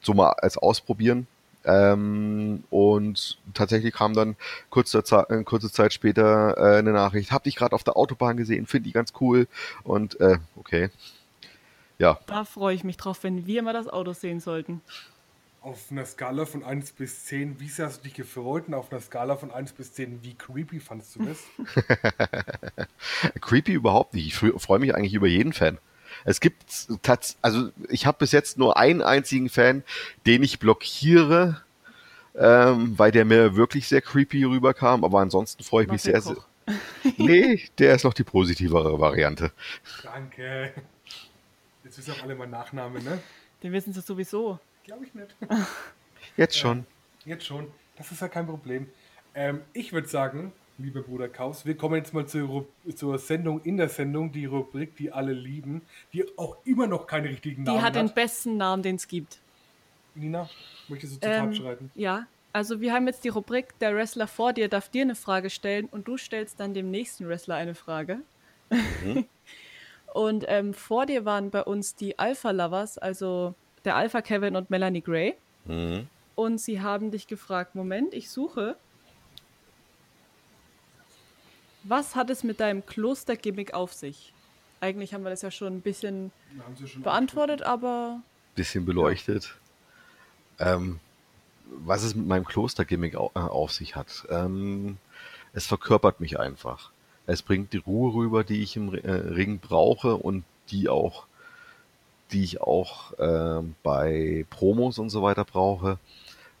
[0.00, 1.26] so mal als Ausprobieren.
[1.64, 4.36] Ähm, und tatsächlich kam dann
[4.70, 8.36] kurze, Zeit, äh, kurze Zeit später äh, eine Nachricht, hab dich gerade auf der Autobahn
[8.36, 9.46] gesehen, finde ich ganz cool.
[9.84, 10.90] Und äh, okay.
[12.02, 14.80] Ja, Da freue ich mich drauf, wenn wir mal das Auto sehen sollten.
[15.60, 18.66] Auf einer Skala von 1 bis 10, wie sehr hast du dich gefreut?
[18.66, 21.38] Und auf einer Skala von 1 bis 10, wie creepy fandest du das?
[23.40, 24.26] Creepy überhaupt nicht.
[24.26, 25.78] Ich freue mich eigentlich über jeden Fan.
[26.24, 26.88] Es gibt
[27.40, 29.84] also ich habe bis jetzt nur einen einzigen Fan,
[30.26, 31.62] den ich blockiere,
[32.34, 35.04] ähm, weil der mir wirklich sehr creepy rüberkam.
[35.04, 36.36] Aber ansonsten freue ich mich sehr, sehr.
[37.16, 39.52] Nee, der ist noch die positivere Variante.
[40.02, 40.72] Danke.
[41.92, 43.18] Jetzt wissen auch alle mein Nachname, ne?
[43.62, 44.58] Den wissen sie sowieso.
[44.82, 45.36] Glaube ich nicht.
[46.38, 46.86] Jetzt schon.
[47.26, 47.70] Jetzt schon.
[47.98, 48.88] Das ist ja kein Problem.
[49.34, 53.76] Ähm, ich würde sagen, lieber Bruder Kaus, wir kommen jetzt mal zur, zur Sendung in
[53.76, 55.82] der Sendung, die Rubrik, die alle lieben,
[56.14, 58.14] die auch immer noch keine richtigen Die Namen hat den hat.
[58.14, 59.38] besten Namen, den es gibt.
[60.14, 60.48] Nina,
[60.88, 61.90] möchtest du zu Ähm, schreiten?
[61.94, 65.50] ja, also wir haben jetzt die Rubrik, der Wrestler vor dir darf dir eine Frage
[65.50, 68.20] stellen und du stellst dann dem nächsten Wrestler eine Frage.
[70.12, 74.68] und ähm, vor dir waren bei uns die Alpha Lovers, also der Alpha Kevin und
[74.68, 75.34] Melanie Gray.
[76.34, 78.76] Und sie haben dich gefragt, Moment, ich suche.
[81.84, 84.32] Was hat es mit deinem Klostergimmick auf sich?
[84.80, 86.30] Eigentlich haben wir das ja schon ein bisschen
[86.86, 88.20] schon beantwortet, aber
[88.54, 89.56] Bisschen beleuchtet.
[90.58, 91.00] Ähm,
[91.66, 94.26] was es mit meinem Klostergimmick äh, auf sich hat.
[94.28, 94.98] Ähm,
[95.54, 96.91] es verkörpert mich einfach.
[97.26, 101.26] Es bringt die Ruhe rüber, die ich im äh, Ring brauche und die auch,
[102.32, 105.98] die ich auch ähm, bei Promos und so weiter brauche.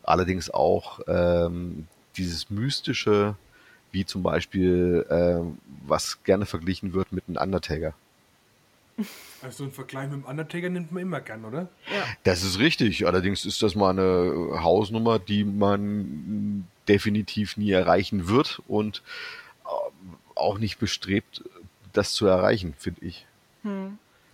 [0.02, 3.36] Allerdings auch ähm, dieses mystische,
[3.90, 7.94] wie zum Beispiel, ähm, was gerne verglichen wird mit einem Undertaker.
[9.42, 11.68] Also ein Vergleich mit dem Undertaker nimmt man immer gern, oder?
[11.92, 12.04] ja.
[12.24, 13.06] Das ist richtig.
[13.06, 19.02] Allerdings ist das mal eine Hausnummer, die man definitiv nie erreichen wird und
[19.64, 21.42] ähm, auch nicht bestrebt,
[21.92, 23.26] das zu erreichen, finde ich.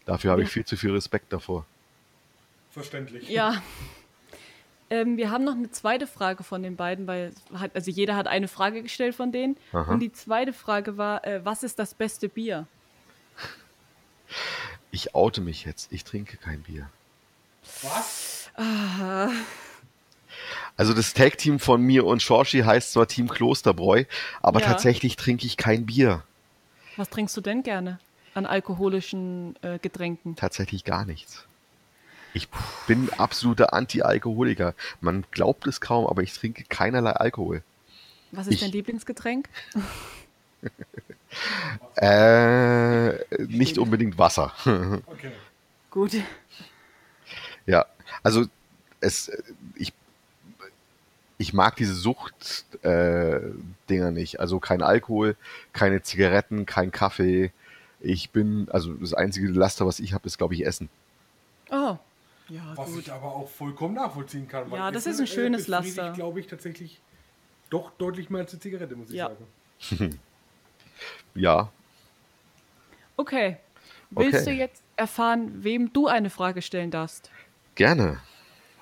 [0.04, 1.66] Dafür habe ich viel zu viel Respekt davor.
[2.70, 3.28] Verständlich.
[3.28, 3.62] Ja.
[4.90, 8.26] Ähm, wir haben noch eine zweite Frage von den beiden, weil hat, also jeder hat
[8.26, 9.58] eine Frage gestellt von denen.
[9.72, 9.92] Aha.
[9.92, 12.66] Und die zweite Frage war, äh, was ist das beste Bier?
[14.90, 15.92] Ich oute mich jetzt.
[15.92, 16.88] Ich trinke kein Bier.
[17.82, 18.50] Was?
[20.78, 24.04] Also das Tag-Team von mir und Shorshi heißt zwar Team Klosterbräu,
[24.40, 24.66] aber Ja.
[24.68, 26.22] tatsächlich trinke ich kein Bier.
[26.96, 27.98] Was trinkst du denn gerne
[28.34, 30.36] an alkoholischen äh, Getränken?
[30.36, 31.44] Tatsächlich gar nichts.
[32.32, 32.48] Ich
[32.86, 34.74] bin absoluter Anti-Alkoholiker.
[35.00, 37.62] Man glaubt es kaum, aber ich trinke keinerlei Alkohol.
[38.30, 39.48] Was ist Ich- dein Lieblingsgetränk?
[41.96, 43.12] Äh,
[43.46, 44.52] nicht unbedingt Wasser.
[44.64, 45.32] Okay.
[45.90, 46.12] Gut.
[47.66, 47.86] ja,
[48.22, 48.46] also
[49.00, 49.30] es,
[49.74, 49.92] ich,
[51.38, 53.40] ich mag diese Sucht äh,
[53.88, 54.40] nicht.
[54.40, 55.36] Also kein Alkohol,
[55.72, 57.52] keine Zigaretten, kein Kaffee.
[58.00, 60.88] Ich bin, also das einzige Laster, was ich habe, ist glaube ich Essen.
[61.70, 61.96] Oh.
[62.48, 63.00] Ja, Was gut.
[63.00, 64.70] ich aber auch vollkommen nachvollziehen kann.
[64.70, 66.12] weil Ja, das ist ein schönes befriedigt, Laster.
[66.14, 67.00] glaube ich, tatsächlich
[67.70, 69.30] doch deutlich mehr als eine Zigarette, muss ich Ja.
[69.90, 70.18] sagen.
[71.34, 71.70] Ja,
[73.16, 73.58] Okay.
[74.10, 74.44] Willst Okay.
[74.44, 77.30] du jetzt erfahren, wem du eine Frage stellen darfst?
[77.74, 78.20] gerne.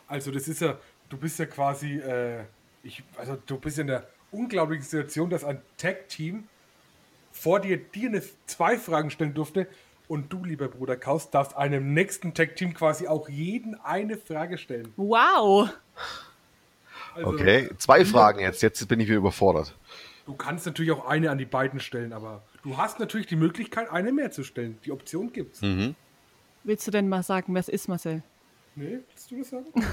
[0.08, 0.78] Also das ist ja,
[1.08, 2.44] du bist ja quasi, äh,
[2.82, 6.44] ich, also du bist in der unglaublichen Situation, dass ein Tag-Team
[7.32, 9.66] vor dir dir eine, zwei Fragen stellen durfte
[10.08, 14.92] und du, lieber Bruder Kaus, darfst einem nächsten Tag-Team quasi auch jeden eine Frage stellen.
[14.96, 15.68] Wow!
[17.14, 18.62] Also, Okay, zwei Fragen jetzt.
[18.62, 19.74] Jetzt bin ich wieder überfordert.
[20.26, 23.90] Du kannst natürlich auch eine an die beiden stellen, aber du hast natürlich die Möglichkeit,
[23.90, 24.78] eine mehr zu stellen.
[24.84, 25.60] Die Option gibt's.
[26.64, 28.22] Willst du denn mal sagen, wer es ist, Marcel?
[28.74, 29.66] Nee, willst du das sagen?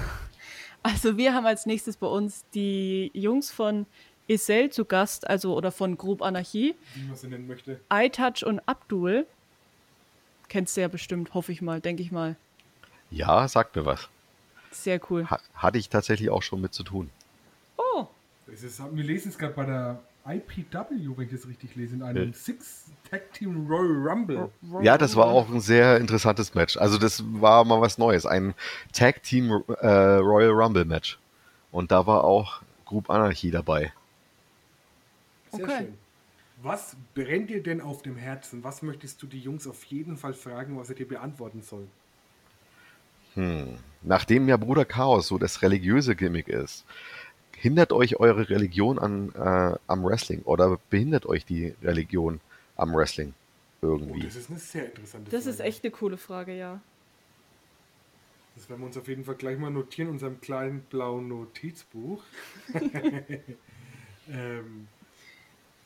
[0.84, 3.86] Also wir haben als nächstes bei uns die Jungs von
[4.28, 7.80] Isel zu Gast, also oder von Group Anarchie, Wie man sie nennen möchte.
[7.92, 9.26] iTouch und Abdul.
[10.48, 12.36] Kennst du ja bestimmt, hoffe ich mal, denke ich mal.
[13.10, 14.08] Ja, sagt mir was.
[14.70, 15.28] Sehr cool.
[15.30, 17.10] Ha hatte ich tatsächlich auch schon mit zu tun.
[17.78, 18.06] Oh,
[18.46, 22.02] Das ist, wir lesen es gerade bei der IPW, wenn ich das richtig lese, in
[22.02, 22.32] einem Ja.
[22.32, 24.50] Six Tag Team Royal Rumble.
[24.80, 26.76] Ja, das war auch ein sehr interessantes Match.
[26.76, 28.24] Also das war mal was Neues.
[28.24, 28.54] Ein
[28.92, 31.18] Tag Team äh, Royal Rumble Match.
[31.70, 33.92] Und da war auch Group Anarchy dabei.
[35.52, 35.78] Sehr Okay.
[35.78, 35.98] schön.
[36.62, 38.64] Was brennt dir denn auf dem Herzen?
[38.64, 41.90] Was möchtest du die Jungs auf jeden Fall fragen, was sie dir beantworten sollen?
[44.02, 46.84] Nachdem ja Bruder Chaos so das religiöse Gimmick ist,
[47.64, 52.38] hindert euch eure Religion an, äh, am Wrestling oder behindert euch die Religion
[52.76, 53.32] am Wrestling
[53.80, 54.20] Oh, irgendwie?
[54.20, 55.54] das ist eine sehr interessante das Frage.
[55.54, 56.78] ist echt eine coole Frage, ja.
[58.54, 62.22] Das werden wir uns auf jeden Fall gleich mal notieren in unserem kleinen blauen Notizbuch.
[64.30, 64.86] ähm,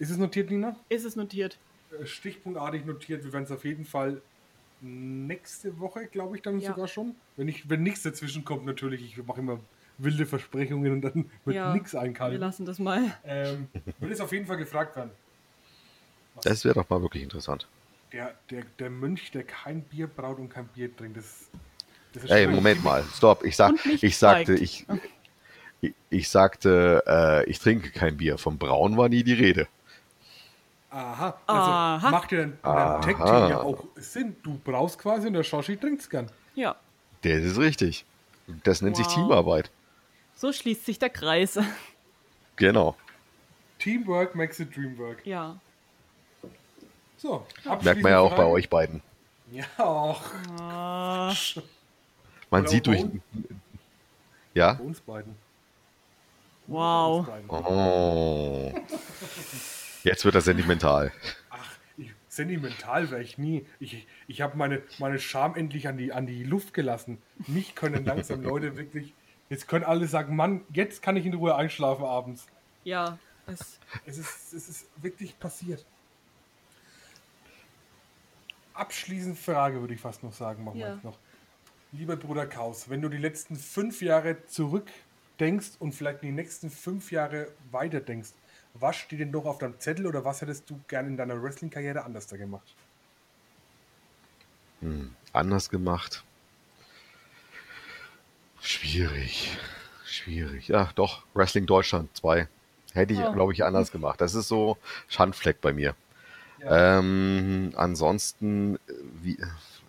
[0.00, 0.76] ist es notiert, Nina?
[0.88, 1.58] Ist es notiert?
[1.92, 3.24] Äh, Stichpunktartig notiert.
[3.24, 4.20] Wir werden es auf jeden Fall
[4.80, 6.70] nächste Woche, glaube ich, dann Ja.
[6.72, 7.14] sogar schon.
[7.36, 9.02] Wenn, ich, wenn nichts dazwischen kommt, natürlich.
[9.16, 9.60] Ich mache immer
[9.98, 11.72] wilde Versprechungen und dann wird ja.
[11.72, 12.40] nichts Wir einkalten.
[12.40, 13.02] lassen das mal.
[13.24, 13.68] Ähm,
[13.98, 15.10] will es auf jeden Fall gefragt werden.
[16.42, 17.66] Das wäre doch mal wirklich interessant.
[18.12, 21.48] Der, der, der Mönch, der kein Bier braut und kein Bier trinkt, das,
[22.12, 23.44] das ist Ey, Moment mal, stopp.
[23.44, 24.86] Ich, sag, ich sagte, ich,
[25.80, 28.38] ich, ich sagte, äh, ich trinke kein Bier.
[28.38, 29.66] Vom Braun war nie die Rede.
[30.90, 32.10] Aha, also Aha.
[32.10, 34.36] macht ja dann Tag-Team ja auch Sinn.
[34.42, 36.30] Du brauchst quasi und der Shoshi trinkt's gern.
[36.54, 36.76] Ja,
[37.22, 38.06] Das ist richtig.
[38.64, 39.14] Das nennt sich Wow.
[39.14, 39.70] Teamarbeit.
[40.38, 41.58] So schließt sich der Kreis.
[42.56, 42.96] Genau.
[43.78, 45.24] Teamwork makes the dream work.
[45.26, 45.58] ja.
[47.16, 47.44] So,
[47.82, 49.02] Merkt man ja auch bei euch beiden.
[49.50, 50.22] Ja, auch
[50.60, 51.34] Ah,
[52.50, 53.04] Man Oder sieht bei durch.
[53.04, 53.22] uns-
[54.54, 54.74] Ja?
[54.74, 55.34] bei uns beiden.
[56.68, 57.18] Bei wow.
[57.18, 57.50] uns beiden.
[57.50, 58.72] Oh.
[60.04, 61.10] Jetzt wird er sentimental.
[61.50, 63.66] Ach, ich, sentimental wäre ich nie.
[63.80, 67.20] Ich, ich habe meine, meine Scham endlich an die, an die Luft gelassen.
[67.48, 69.12] Mich können langsam Leute wirklich.
[69.50, 72.46] Jetzt können alle sagen, Mann, jetzt kann ich in Ruhe einschlafen abends.
[72.84, 75.84] Ja, es, Es ist, es ist wirklich passiert.
[78.74, 80.94] Abschließend Frage würde ich fast noch sagen, machen wir Ja.
[80.94, 81.18] jetzt noch.
[81.92, 86.70] Lieber Bruder Kaus, wenn du die letzten fünf Jahre zurückdenkst und vielleicht in die nächsten
[86.70, 88.34] fünf Jahre weiterdenkst,
[88.74, 92.04] was steht denn noch auf deinem Zettel oder was hättest du gerne in deiner Wrestling-Karriere
[92.04, 92.76] anders da gemacht?
[95.32, 96.24] Anders gemacht.
[98.60, 99.56] Schwierig.
[100.04, 100.68] Schwierig.
[100.68, 101.22] Ja, doch.
[101.34, 102.48] Wrestling Deutschland 2.
[102.94, 103.32] Hätte ich, Oh.
[103.32, 104.20] glaube ich, anders gemacht.
[104.20, 104.76] Das ist so
[105.08, 105.94] Schandfleck bei mir.
[106.62, 108.78] Ähm, ansonsten, äh,
[109.22, 109.38] wie,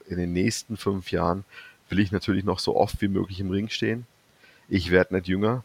[0.07, 1.45] in den nächsten fünf Jahren
[1.89, 4.05] will ich natürlich noch so oft wie möglich im Ring stehen.
[4.67, 5.63] Ich werde nicht jünger.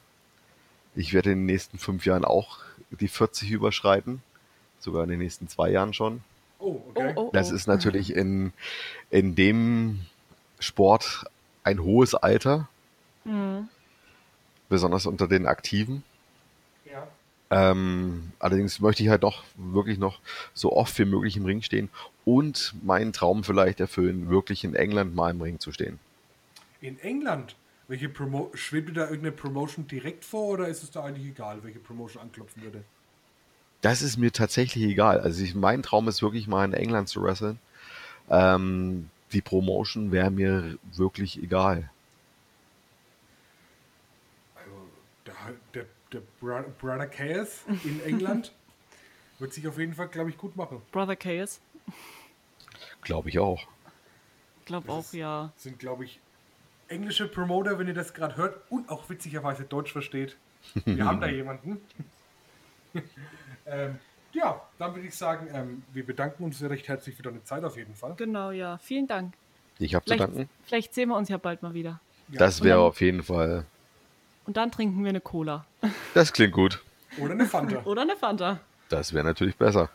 [0.95, 4.23] Ich werde in den nächsten fünf Jahren auch die 40 überschreiten.
[4.79, 6.23] Sogar in den nächsten zwei Jahren schon.
[6.59, 7.13] Oh, oh, okay.
[7.17, 7.55] oh, Das oh.
[7.55, 8.53] ist natürlich in,
[9.11, 10.01] in dem
[10.59, 11.25] Sport
[11.65, 12.69] ein hohes Alter,
[13.25, 13.69] Mhm.
[14.69, 16.03] besonders unter den Aktiven.
[16.85, 17.09] Ja.
[17.51, 20.21] Ähm, allerdings möchte ich halt doch wirklich noch
[20.53, 21.89] so oft wie möglich im Ring stehen
[22.25, 25.99] und meinen Traum vielleicht erfüllen, wirklich in England mal im Ring zu stehen.
[26.81, 27.57] In England,
[27.89, 31.63] welche Promo schwebt dir da irgendeine Promotion direkt vor oder ist es da eigentlich egal,
[31.63, 32.83] welche Promotion anklopfen würde?
[33.83, 35.21] Das ist mir tatsächlich egal.
[35.21, 37.59] Also ich, mein Traum ist wirklich mal in England zu wresteln.
[38.31, 41.91] Ähm, die Promotion wäre mir wirklich egal.
[44.55, 44.71] Also,
[45.75, 48.53] der, der, Bra- Brother Chaos in England
[49.39, 50.81] wird sich auf jeden Fall, glaube ich, gut machen.
[50.93, 51.61] Brother Chaos.
[53.03, 53.67] Glaube ich auch.
[54.61, 55.53] Ich glaube Das auch, ist- ja.
[55.57, 56.21] Sind, glaube ich,
[56.89, 60.37] englische Promoter, wenn ihr das gerade hört und auch witzigerweise Deutsch versteht.
[60.85, 61.81] Wir haben da jemanden.
[63.67, 63.99] ähm,
[64.33, 67.77] ja, dann würde ich sagen, ähm, wir bedanken uns recht herzlich für deine Zeit auf
[67.77, 68.15] jeden Fall.
[68.17, 68.79] Genau, ja.
[68.79, 69.35] Vielen Dank.
[69.79, 70.49] Ich habe zu Vielleicht, danken.
[70.65, 72.01] vielleicht sehen wir uns ja bald mal wieder.
[72.29, 73.67] Das Und wäre auf jeden Fall.
[74.47, 75.65] Und dann trinken wir eine Cola.
[76.15, 76.83] Das klingt gut.
[77.19, 77.83] Oder eine Fanta.
[77.85, 78.61] Oder eine Fanta.
[78.89, 79.89] Das wäre natürlich besser.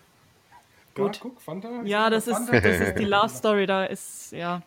[0.96, 1.16] Gut.
[1.18, 1.84] Ja, guck, Fanta.
[1.84, 4.62] Ja, das ist, das ist die Love Story, da ist, ja,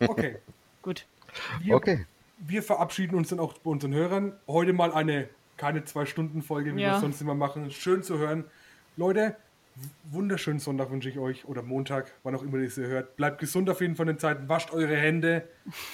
[0.00, 0.38] Okay.
[0.82, 1.06] gut.
[1.60, 2.06] Wir, Okay.
[2.38, 4.32] wir verabschieden uns dann auch bei unseren Hörern.
[4.48, 6.94] Heute mal eine keine zwei Stunden Folge, wie wir Ja.
[6.96, 7.70] es sonst immer machen.
[7.70, 8.44] Schön zu hören.
[8.96, 9.36] Leute,
[10.10, 13.16] wunderschönen Sonntag wünsche ich euch oder Montag, wann auch immer ihr es hört.
[13.16, 15.48] Bleibt gesund auf jeden Fall in den Zeiten, wascht eure Hände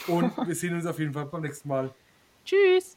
[0.07, 1.91] und wir sehen uns auf jeden Fall beim nächsten Mal.
[2.45, 2.97] Tschüss.